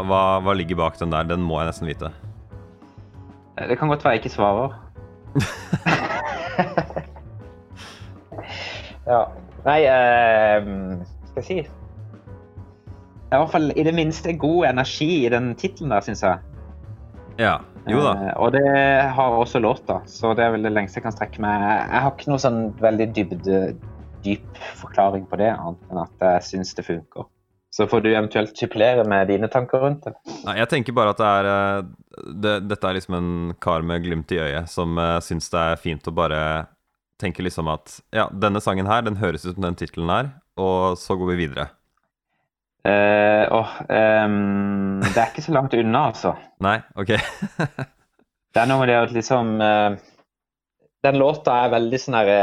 Hva, 0.06 0.38
hva, 0.44 0.52
ligger 0.54 0.76
bak 0.78 0.98
den 1.00 1.10
der? 1.14 1.24
Den 1.26 1.42
må 1.42 1.58
jeg 1.60 1.68
nesten 1.70 1.88
vite. 1.90 2.08
Det 3.56 3.78
kan 3.80 3.88
godt 3.90 4.04
være 4.04 4.12
jeg 4.16 4.24
ikke 4.24 4.36
svarer. 4.36 4.70
ja. 9.10 9.22
Nei, 9.66 9.80
uh, 9.90 10.62
skal 11.26 11.40
jeg 11.40 11.46
si 11.46 11.56
Det 11.58 11.66
er 13.34 13.34
i 13.34 13.40
hvert 13.40 13.54
fall 13.56 13.68
i 13.74 13.86
det 13.88 13.94
minste 13.96 14.30
god 14.38 14.60
energi 14.68 15.10
i 15.24 15.32
den 15.32 15.46
tittelen 15.58 15.90
der, 15.90 16.02
syns 16.06 16.22
jeg. 16.22 16.36
Ja, 17.40 17.56
jo 17.90 17.98
da. 18.04 18.12
Uh, 18.14 18.34
og 18.44 18.48
det 18.54 18.68
har 19.16 19.30
også 19.40 19.58
låta, 19.64 19.96
så 20.06 20.34
det 20.38 20.44
er 20.46 20.52
vel 20.54 20.64
det 20.68 20.76
lengste 20.76 20.96
jeg 21.00 21.06
kan 21.08 21.16
strekke 21.16 21.40
meg. 21.42 21.54
Jeg 21.66 22.00
har 22.04 22.12
ikke 22.12 22.30
noe 22.30 22.44
sånn 22.44 22.60
veldig 22.82 23.08
dybde, 23.16 23.56
dyp 24.26 24.50
forklaring 24.78 25.24
på 25.26 25.34
det, 25.42 25.50
annet 25.56 25.82
enn 25.90 26.04
at 26.04 26.16
jeg 26.28 26.46
syns 26.52 26.70
det 26.78 26.84
funker. 26.86 27.24
Så 27.74 27.86
får 27.90 28.00
du 28.00 28.10
eventuelt 28.12 28.56
supplere 28.56 29.04
med 29.08 29.28
dine 29.28 29.48
tanker 29.52 29.82
rundt 29.82 30.06
det. 30.06 30.14
Nei, 30.46 30.56
jeg 30.60 30.70
tenker 30.70 30.96
bare 30.96 31.12
at 31.12 31.20
det 31.20 31.28
er 31.28 31.48
eh, 31.50 31.88
det, 32.44 32.54
Dette 32.70 32.88
er 32.88 32.96
liksom 32.96 33.18
en 33.18 33.32
kar 33.60 33.84
med 33.84 34.06
glimt 34.06 34.32
i 34.32 34.40
øyet 34.40 34.70
som 34.72 34.96
uh, 34.96 35.18
syns 35.24 35.50
det 35.52 35.60
er 35.60 35.80
fint 35.80 36.08
å 36.08 36.14
bare 36.16 36.40
tenke 37.20 37.44
liksom 37.44 37.68
at 37.72 37.98
ja, 38.14 38.28
denne 38.32 38.62
sangen 38.64 38.88
her, 38.88 39.04
den 39.04 39.18
høres 39.20 39.44
ut 39.44 39.54
som 39.54 39.66
den 39.66 39.76
tittelen 39.78 40.12
her, 40.12 40.30
og 40.60 40.96
så 41.00 41.16
går 41.16 41.32
vi 41.32 41.38
videre. 41.46 41.68
Uh, 42.86 43.44
oh, 43.56 43.70
um, 43.90 45.00
det 45.02 45.16
er 45.16 45.30
ikke 45.32 45.44
så 45.44 45.54
langt 45.56 45.74
unna, 45.74 46.06
altså. 46.12 46.36
Nei, 46.66 46.78
ok. 46.94 47.16
det 48.54 48.62
er 48.62 48.68
noe 48.70 48.82
med 48.82 48.92
det 48.92 48.98
at 49.00 49.14
liksom 49.16 49.56
uh, 49.60 49.96
den 51.06 51.18
låta 51.20 51.56
er 51.64 51.72
veldig 51.74 51.98
sånn 52.02 52.18
herre 52.18 52.40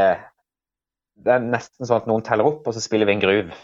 Det 1.24 1.32
er 1.32 1.46
nesten 1.46 1.86
sånn 1.86 2.02
at 2.02 2.10
noen 2.10 2.24
teller 2.26 2.50
opp, 2.50 2.66
og 2.66 2.76
så 2.76 2.82
spiller 2.82 3.08
vi 3.08 3.16
en 3.16 3.24
groove 3.24 3.62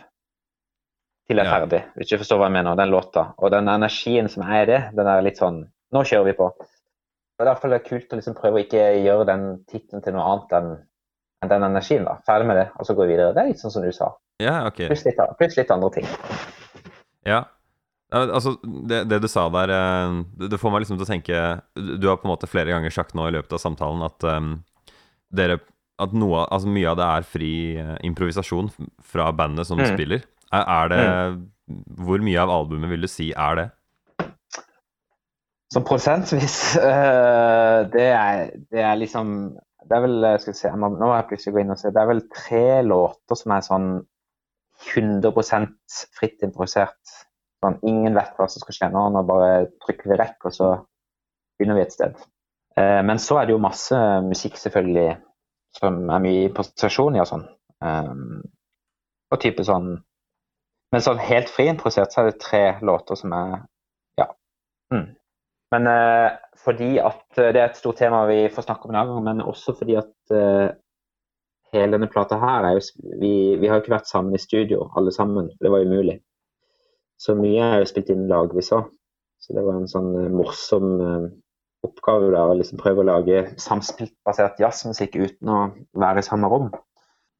til 1.31 1.39
jeg 1.39 1.47
er 1.47 1.51
Ja. 1.51 1.61
ferdig. 1.61 1.81
Hvis 1.97 2.11
du 2.11 2.19
forstår 2.19 2.39
hva 2.43 2.49
jeg 2.51 2.57
mener, 2.59 2.77
den 2.77 2.91
låta. 2.93 3.25
Og 3.39 3.51
den 3.55 3.71
energien 3.71 4.29
som 4.29 4.43
er 4.45 4.63
i 4.63 4.67
det, 4.67 4.81
den 4.99 5.07
er 5.07 5.23
litt 5.25 5.39
sånn 5.41 5.63
Nå 5.93 6.05
kjører 6.07 6.25
vi 6.29 6.33
på. 6.39 6.47
Og 7.41 7.47
Derfor 7.49 7.67
er 7.67 7.79
det 7.79 7.87
kult 7.89 8.13
å 8.13 8.17
liksom 8.21 8.35
prøve 8.37 8.61
å 8.61 8.63
ikke 8.63 8.83
gjøre 9.03 9.25
den 9.27 9.45
tittelen 9.67 10.03
til 10.05 10.13
noe 10.15 10.23
annet 10.29 10.53
enn 10.61 10.71
enn 11.43 11.49
den 11.49 11.63
energien. 11.65 12.05
da. 12.05 12.19
Ferdig 12.29 12.47
med 12.47 12.57
det, 12.61 12.67
og 12.79 12.85
så 12.87 12.95
gå 12.95 13.07
videre. 13.09 13.33
Det 13.35 13.41
er 13.43 13.49
litt 13.49 13.59
sånn 13.63 13.73
som 13.73 13.83
du 13.83 13.91
sa. 13.97 14.11
Ja, 14.39 14.67
ok. 14.69 14.83
Pluss 14.91 15.05
litt, 15.07 15.17
pluss 15.39 15.57
litt 15.57 15.71
andre 15.73 15.89
ting. 15.91 16.07
Ja. 17.27 17.45
Altså, 18.13 18.57
det, 18.91 19.05
det 19.09 19.21
du 19.23 19.29
sa 19.31 19.45
der, 19.55 19.71
eh, 19.71 20.15
det, 20.39 20.49
det 20.51 20.59
får 20.61 20.73
meg 20.75 20.83
liksom 20.83 20.99
til 20.99 21.07
å 21.07 21.11
tenke 21.11 21.43
Du 21.79 21.93
du 22.03 22.09
har 22.11 22.17
på 22.19 22.27
en 22.27 22.33
måte 22.33 22.49
flere 22.51 22.73
ganger 22.75 22.91
sagt 22.91 23.15
nå 23.15 23.29
i 23.29 23.35
løpet 23.37 23.53
av 23.55 23.63
samtalen 23.63 24.03
at 24.03 24.25
um, 24.27 24.49
dere 25.33 25.61
At 26.01 26.13
noe, 26.17 26.47
altså 26.51 26.67
mye 26.73 26.89
av 26.91 26.97
det 26.99 27.07
er 27.07 27.27
fri 27.29 27.51
eh, 27.79 27.97
improvisasjon 28.09 28.71
fra 29.05 29.31
bandet 29.37 29.67
som 29.69 29.79
Mm. 29.79 29.91
spiller. 29.95 30.23
Er, 30.51 30.89
det 30.91 31.03
Hvor 32.03 32.23
mye 32.25 32.43
av 32.43 32.51
albumet 32.51 32.91
vil 32.91 33.07
du 33.07 33.11
si 33.11 33.31
er 33.31 33.59
det? 33.59 33.67
Sånn 35.71 35.87
prosentvis 35.87 36.57
uh, 36.83 37.87
det, 37.95 38.09
er, 38.11 38.49
det 38.73 38.83
er 38.83 38.99
liksom 38.99 39.53
Det 39.87 39.95
er 39.97 40.03
vel 40.03 40.27
eh, 40.27 40.39
skal 40.43 40.55
vi 40.55 40.59
se, 40.59 40.73
må, 40.75 40.91
Nå 40.97 41.07
må 41.07 41.15
jeg 41.15 41.29
plutselig 41.31 41.55
gå 41.55 41.63
inn 41.63 41.75
og 41.75 41.79
se. 41.81 41.93
Det 41.95 42.03
er 42.03 42.11
vel 42.11 42.25
tre 42.35 42.65
låter 42.87 43.39
som 43.39 43.55
er 43.55 43.67
sånn 43.67 43.89
100% 44.91 45.97
fritt 46.17 46.45
improvisert. 46.47 47.17
Sånn, 47.61 47.77
ingen 47.85 48.15
vet 48.17 48.37
hva 48.39 48.47
som 48.49 48.63
skal 48.63 48.77
skje 48.77 48.91
nå. 48.95 49.03
Nå 49.13 49.23
bare 49.29 49.67
trykker 49.85 50.13
vi 50.13 50.17
rekk, 50.17 50.39
og 50.49 50.55
så 50.57 50.69
begynner 51.59 51.77
vi 51.77 51.83
et 51.85 51.97
sted. 51.97 52.15
Uh, 52.79 53.01
men 53.07 53.21
så 53.21 53.41
er 53.41 53.49
det 53.49 53.57
jo 53.57 53.63
masse 53.63 53.99
musikk 54.25 54.57
selvfølgelig 54.63 55.09
som 55.77 55.99
er 56.11 56.23
mye 56.25 56.47
improvisasjon 56.49 57.19
i 57.19 57.23
og 57.23 57.29
sånn. 57.29 57.45
Um, 57.85 58.41
og 59.31 59.43
type 59.43 59.65
sånn 59.67 59.93
Men 60.91 61.05
sånn 61.05 61.23
helt 61.23 61.51
friimprovisert 61.53 62.13
så 62.13 62.23
er 62.23 62.31
det 62.31 62.43
tre 62.43 62.65
låter 62.87 63.19
som 63.19 63.35
er 63.37 63.59
Ja. 64.19 64.27
Mm. 64.95 65.09
Men 65.71 65.87
eh, 65.87 66.31
fordi 66.59 66.97
at 66.99 67.39
eh, 67.39 67.53
det 67.55 67.61
er 67.61 67.69
et 67.69 67.79
stort 67.79 68.01
tema 68.03 68.25
vi 68.27 68.43
får 68.51 68.67
snakke 68.67 68.89
om 68.89 68.95
i 68.95 68.99
dag, 68.99 69.13
men 69.23 69.43
også 69.45 69.77
fordi 69.79 69.97
at 70.01 70.35
eh, 70.35 70.73
hele 71.73 71.95
denne 71.95 72.11
plata 72.11 72.41
her 72.43 72.67
er 72.67 72.79
jo 72.79 72.83
vi, 73.21 73.35
vi 73.61 73.69
har 73.69 73.79
jo 73.79 73.85
ikke 73.85 73.95
vært 73.95 74.11
sammen 74.11 74.35
i 74.35 74.43
studio, 74.43 74.89
alle 74.99 75.15
sammen. 75.15 75.53
Det 75.63 75.71
var 75.71 75.87
umulig. 75.87 76.19
Så 77.21 77.37
mye 77.39 77.63
er 77.63 77.83
jo 77.83 77.91
spilt 77.91 78.11
inn 78.11 78.27
lagvis 78.31 78.73
òg. 78.75 78.91
Så 79.41 79.55
det 79.57 79.65
var 79.65 79.79
en 79.79 79.89
sånn 79.89 80.11
eh, 80.19 80.33
morsom 80.33 80.91
eh, 81.01 81.31
oppgave 81.87 82.29
der 82.35 82.53
å 82.53 82.59
liksom 82.59 82.81
prøve 82.81 83.05
å 83.05 83.09
lage 83.09 83.45
samspillbasert 83.61 84.61
jazzmusikk 84.61 85.17
uten 85.17 85.53
å 85.53 85.61
være 85.97 86.21
i 86.21 86.27
samme 86.27 86.51
rom. 86.53 86.69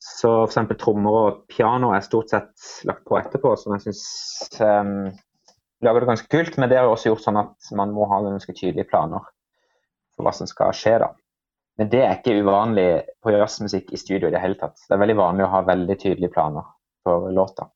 Så 0.01 0.31
f.eks. 0.47 0.77
trommer 0.81 1.17
og 1.19 1.41
piano 1.53 1.93
er 1.93 2.05
stort 2.05 2.33
sett 2.33 2.69
lagt 2.89 3.05
på 3.09 3.19
etterpå, 3.21 3.53
som 3.61 3.77
jeg 3.77 3.91
syns 3.91 4.05
lager 5.81 6.01
det 6.01 6.11
ganske 6.11 6.31
kult, 6.33 6.57
men 6.61 6.71
det 6.71 6.79
har 6.79 6.89
også 6.89 7.13
gjort 7.13 7.25
sånn 7.25 7.41
at 7.41 7.73
man 7.77 7.93
må 7.97 8.07
ha 8.11 8.21
ganske 8.25 8.55
tydelige 8.57 8.89
planer 8.91 9.25
for 10.17 10.27
hva 10.27 10.33
som 10.37 10.49
skal 10.49 10.73
skje. 10.77 10.99
da. 11.03 11.11
Men 11.81 11.89
det 11.93 12.03
er 12.05 12.19
ikke 12.19 12.37
uvanlig 12.43 12.89
på 13.25 13.33
jazzmusikk 13.33 13.93
i 13.97 14.01
studio 14.01 14.29
i 14.29 14.35
det 14.35 14.43
hele 14.43 14.59
tatt. 14.61 14.81
Det 14.85 14.97
er 14.97 15.01
veldig 15.01 15.17
vanlig 15.21 15.47
å 15.47 15.53
ha 15.55 15.63
veldig 15.69 15.97
tydelige 16.03 16.35
planer 16.35 16.67
for 17.05 17.31
låta. 17.33 17.71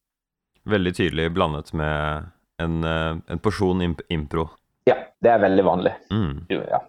Veldig 0.69 0.93
tydelig 0.97 1.31
blandet 1.33 1.73
med 1.73 2.29
en, 2.61 2.85
eh, 2.85 3.17
en 3.33 3.41
porsjon 3.41 3.81
imp 3.83 4.01
impro. 4.13 4.49
Ja, 4.85 4.97
det 5.21 5.31
er 5.31 5.41
veldig 5.41 5.65
vanlig. 5.65 5.95
Mm. 6.13 6.45
Ja. 6.53 6.83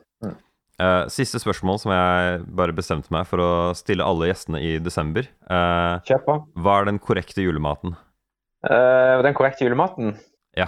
Eh, 0.76 1.06
siste 1.08 1.40
spørsmål 1.40 1.78
som 1.80 1.94
jeg 1.96 2.40
bare 2.58 2.74
bestemte 2.76 3.12
meg 3.16 3.24
for 3.30 3.40
å 3.40 3.52
stille 3.80 4.04
alle 4.04 4.28
gjestene 4.28 4.60
i 4.60 4.74
desember. 4.84 5.28
Uh, 5.48 6.02
Kjør 6.08 6.24
på. 6.26 6.36
hva 6.60 6.74
er 6.82 6.90
den 6.90 7.00
korrekte 7.00 7.46
julematen? 7.46 7.94
Uh, 8.66 9.22
den 9.24 9.38
korrekte 9.38 9.64
julematen, 9.64 10.18
Ja. 10.58 10.68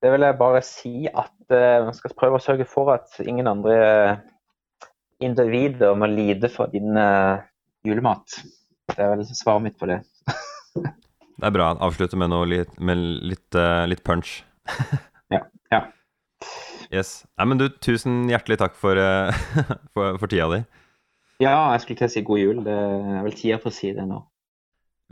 det 0.00 0.12
vil 0.14 0.24
jeg 0.24 0.38
bare 0.40 0.62
si 0.64 0.94
at 1.12 1.32
man 1.50 1.92
skal 1.94 2.14
prøve 2.16 2.38
å 2.38 2.42
sørge 2.42 2.64
for 2.66 2.94
at 2.94 3.12
ingen 3.20 3.46
andre 3.46 4.22
individer 5.20 5.94
må 5.94 6.08
lide 6.10 6.48
for 6.50 6.66
din 6.72 6.96
julemat. 7.86 8.40
Det 8.90 8.98
er 8.98 9.12
vel 9.14 9.24
svaret 9.28 9.62
mitt 9.62 9.78
på 9.78 9.86
det. 9.90 10.00
Det 11.36 11.44
er 11.44 11.52
bra. 11.52 11.68
Avslutte 11.84 12.16
med 12.16 12.30
noe 12.32 12.46
litt, 12.48 12.72
med 12.80 12.96
litt, 12.96 13.56
litt 13.90 14.02
punch. 14.02 14.40
Yes. 16.92 17.24
Nei, 17.38 17.48
men 17.50 17.60
du, 17.60 17.68
tusen 17.82 18.24
hjertelig 18.30 18.60
takk 18.62 18.76
for, 18.78 18.98
eh, 19.00 19.34
for, 19.94 20.18
for 20.20 20.30
tida 20.30 20.48
di. 20.52 20.62
Ja, 21.42 21.74
jeg 21.74 21.82
skulle 21.84 22.00
til 22.00 22.08
å 22.08 22.14
si 22.14 22.24
god 22.24 22.40
jul. 22.40 22.64
Det 22.64 22.76
er 22.76 23.22
vel 23.26 23.36
tida 23.36 23.60
for 23.62 23.72
å 23.72 23.76
si 23.76 23.92
det 23.96 24.06
nå. 24.08 24.22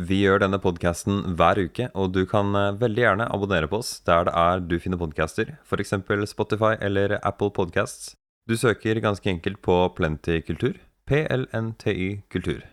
Vi 0.02 0.16
gjør 0.24 0.40
denne 0.42 0.58
podkasten 0.58 1.36
hver 1.38 1.60
uke, 1.68 1.86
og 1.94 2.14
du 2.16 2.24
kan 2.26 2.50
eh, 2.58 2.72
veldig 2.80 3.04
gjerne 3.04 3.30
abonnere 3.30 3.70
på 3.70 3.78
oss 3.82 3.96
der 4.08 4.26
det 4.26 4.34
er 4.40 4.64
du 4.66 4.76
finner 4.82 4.98
podcaster, 4.98 5.54
f.eks. 5.62 5.94
Spotify 6.32 6.74
eller 6.82 7.20
Apple 7.22 7.52
Podcasts. 7.54 8.14
Du 8.50 8.56
søker 8.58 8.98
ganske 9.00 9.30
enkelt 9.30 9.62
på 9.62 9.76
Plenty 9.96 10.40
Kultur, 10.42 10.80
PLNTY 11.06 12.24
Kultur. 12.28 12.64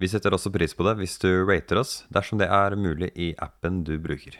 Vi 0.00 0.08
setter 0.08 0.34
også 0.34 0.50
pris 0.52 0.74
på 0.74 0.84
det 0.88 0.96
hvis 0.98 1.18
du 1.22 1.28
rater 1.44 1.78
oss 1.80 2.04
dersom 2.12 2.40
det 2.40 2.48
er 2.50 2.76
mulig 2.76 3.12
i 3.14 3.34
appen 3.38 3.84
du 3.84 3.98
bruker. 4.00 4.38